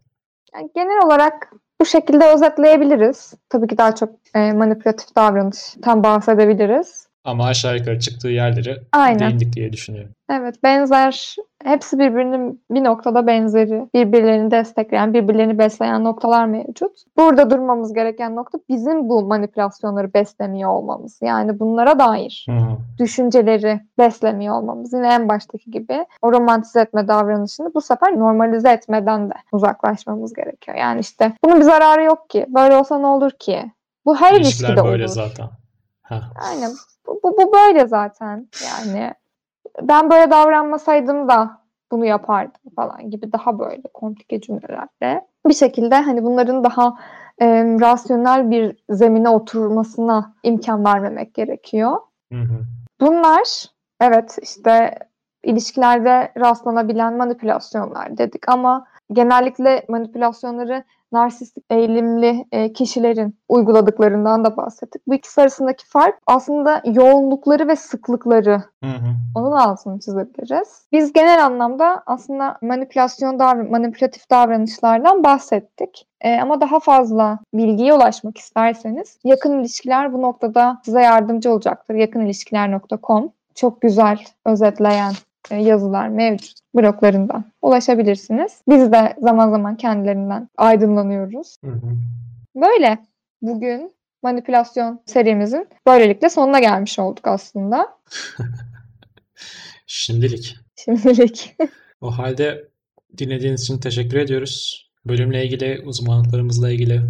Yani 0.56 0.69
genel 0.75 1.06
olarak 1.06 1.54
bu 1.82 1.86
şekilde 1.86 2.25
özetleyebiliriz. 2.34 3.34
Tabii 3.49 3.67
ki 3.67 3.78
daha 3.78 3.95
çok 3.95 4.10
e, 4.36 4.52
manipülatif 4.54 5.15
davranıştan 5.15 6.04
bahsedebiliriz. 6.04 7.08
Ama 7.23 7.45
aşağı 7.47 7.78
yukarı 7.78 7.99
çıktığı 7.99 8.28
yerleri 8.28 8.82
Aynen. 8.91 9.19
değindik 9.19 9.54
diye 9.54 9.73
düşünüyorum. 9.73 10.13
Evet, 10.30 10.63
benzer, 10.63 11.36
hepsi 11.63 12.00
birbirinin 12.00 12.63
bir 12.72 12.84
noktada 12.84 13.28
benzeri, 13.28 13.89
birbirlerini 13.93 14.52
destekleyen, 14.52 15.13
birbirlerini 15.13 15.58
besleyen 15.58 16.04
noktalar 16.04 16.45
mevcut. 16.45 16.91
Burada 17.17 17.50
durmamız 17.50 17.93
gereken 17.93 18.36
nokta 18.36 18.60
bizim 18.69 19.10
bu 19.10 19.22
manipülasyonları 19.22 20.13
beslemiyor 20.13 20.69
olmamız. 20.69 21.19
Yani 21.22 21.60
bunlara 21.60 22.00
dair 22.00 22.45
hı. 22.50 22.78
düşünceleri 23.00 23.80
beslemiyor 23.98 24.56
olmamız. 24.56 24.93
Yine 24.93 25.13
en 25.13 25.30
baştaki 25.30 25.72
gibi 25.72 26.06
o 26.22 26.32
romantize 26.32 26.82
etme 26.82 27.08
davranışını 27.08 27.74
bu 27.74 27.82
sefer 27.82 28.19
normalize 28.19 28.69
etmeden 28.69 29.30
de 29.30 29.34
uzaklaşmamız 29.52 30.34
gerekiyor. 30.34 30.78
Yani 30.78 31.00
işte 31.00 31.34
bunun 31.45 31.60
bir 31.60 31.65
zararı 31.65 32.04
yok 32.04 32.30
ki. 32.30 32.45
Böyle 32.50 32.76
olsa 32.76 33.00
ne 33.00 33.08
olur 33.08 33.32
ki? 33.32 33.72
Bu 34.06 34.15
her 34.15 34.34
İlişkiler 34.34 34.69
ilişkide 34.69 34.86
böyle 34.86 35.04
olur. 35.04 35.13
zaten. 35.13 35.50
Ha. 36.02 36.22
Aynen. 36.50 36.72
Bu, 37.08 37.19
bu, 37.24 37.38
bu 37.38 37.54
böyle 37.54 37.88
zaten. 37.88 38.48
Yani 38.65 39.13
ben 39.82 40.10
böyle 40.10 40.32
davranmasaydım 40.32 41.30
da 41.30 41.60
bunu 41.92 42.06
yapardım 42.06 42.62
falan 42.76 43.10
gibi 43.10 43.32
daha 43.32 43.60
böyle 43.60 43.82
komplike 43.94 44.42
cümlelerle 44.42 45.26
bir 45.48 45.54
şekilde 45.54 45.96
hani 45.96 46.24
bunların 46.24 46.63
daha 46.63 46.98
e, 47.42 47.63
rasyonel 47.63 48.52
bir 48.52 48.78
zemine 48.89 49.30
oturmasına 49.30 50.34
imkan 50.44 50.86
vermemek 50.86 51.34
gerekiyor. 51.34 51.98
Hı 52.32 52.39
hı. 52.39 52.65
Bunlar 53.02 53.65
evet 54.02 54.38
işte 54.42 55.00
ilişkilerde 55.44 56.32
rastlanabilen 56.38 57.18
manipülasyonlar 57.18 58.18
dedik 58.18 58.50
ama 58.50 58.86
genellikle 59.13 59.86
manipülasyonları 59.89 60.84
narsistik 61.12 61.63
eğilimli 61.69 62.45
e, 62.52 62.74
kişilerin 62.74 63.39
uyguladıklarından 63.50 64.45
da 64.45 64.58
bahsettik. 64.58 65.08
Bu 65.08 65.15
ikisi 65.15 65.41
arasındaki 65.41 65.88
fark 65.88 66.15
aslında 66.28 66.82
yoğunlukları 66.86 67.67
ve 67.67 67.76
sıklıkları. 67.76 68.63
Hı 68.84 68.89
hı. 68.89 69.15
Onun 69.36 69.52
altını 69.52 70.00
çizebiliriz. 70.00 70.86
Biz 70.91 71.13
genel 71.13 71.45
anlamda 71.45 72.04
aslında 72.06 72.58
manipülasyon 72.62 73.39
davran 73.39 73.69
manipülatif 73.69 74.30
davranışlardan 74.30 75.24
bahsettik. 75.24 76.08
E, 76.22 76.41
ama 76.41 76.62
daha 76.62 76.80
fazla 76.80 77.39
bilgiye 77.54 77.93
ulaşmak 77.93 78.38
isterseniz 78.38 79.17
yakın 79.24 79.60
ilişkiler 79.60 80.13
bu 80.13 80.22
noktada 80.22 80.82
size 80.86 81.02
yardımcı 81.02 81.52
olacaktır. 81.54 81.95
Yakınilişkiler.com 81.95 83.32
çok 83.56 83.82
güzel 83.82 84.19
özetleyen 84.45 85.13
yazılar 85.52 86.08
mevcut 86.08 86.60
bloglarından 86.75 87.45
ulaşabilirsiniz. 87.62 88.62
Biz 88.69 88.91
de 88.91 89.15
zaman 89.21 89.49
zaman 89.49 89.78
kendilerinden 89.78 90.49
aydınlanıyoruz. 90.58 91.58
Hı 91.63 91.71
hı. 91.71 91.95
Böyle 92.56 92.97
bugün 93.41 93.93
manipülasyon 94.23 95.02
serimizin 95.06 95.67
böylelikle 95.88 96.30
sonuna 96.30 96.60
gelmiş 96.60 96.99
olduk 96.99 97.28
aslında. 97.28 97.97
Şimdilik. 99.88 100.58
Şimdilik. 100.86 101.56
O 102.02 102.12
halde 102.17 102.67
dinlediğiniz 103.17 103.62
için 103.62 103.78
teşekkür 103.78 104.17
ediyoruz. 104.17 104.86
Bölümle 105.06 105.45
ilgili, 105.45 105.82
uzmanlıklarımızla 105.86 106.71
ilgili 106.71 107.02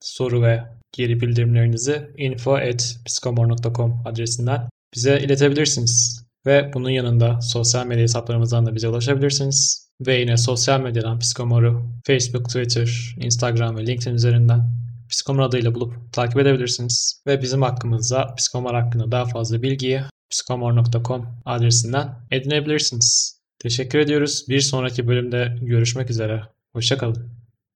soru 0.00 0.42
ve 0.42 0.62
geri 0.92 1.20
bildirimlerinizi 1.20 2.10
info.psikomor.com 2.16 4.02
adresinden 4.06 4.68
bize 4.94 5.20
iletebilirsiniz. 5.20 6.21
Ve 6.46 6.70
bunun 6.74 6.90
yanında 6.90 7.40
sosyal 7.40 7.86
medya 7.86 8.02
hesaplarımızdan 8.02 8.66
da 8.66 8.74
bize 8.74 8.88
ulaşabilirsiniz. 8.88 9.88
Ve 10.06 10.16
yine 10.16 10.36
sosyal 10.36 10.80
medyadan 10.80 11.18
Psikomor'u 11.18 11.82
Facebook, 12.06 12.46
Twitter, 12.48 13.14
Instagram 13.20 13.76
ve 13.76 13.86
LinkedIn 13.86 14.14
üzerinden 14.14 14.60
Psikomor 15.08 15.42
adıyla 15.42 15.74
bulup 15.74 16.12
takip 16.12 16.38
edebilirsiniz. 16.38 17.22
Ve 17.26 17.42
bizim 17.42 17.62
hakkımızda 17.62 18.34
Psikomor 18.34 18.74
hakkında 18.74 19.12
daha 19.12 19.24
fazla 19.24 19.62
bilgiyi 19.62 20.02
psikomor.com 20.30 21.26
adresinden 21.44 22.08
edinebilirsiniz. 22.30 23.40
Teşekkür 23.58 23.98
ediyoruz. 23.98 24.44
Bir 24.48 24.60
sonraki 24.60 25.08
bölümde 25.08 25.56
görüşmek 25.62 26.10
üzere. 26.10 26.42
Hoşçakalın. 26.72 27.30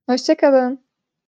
Hoşçakalın. 0.08 0.85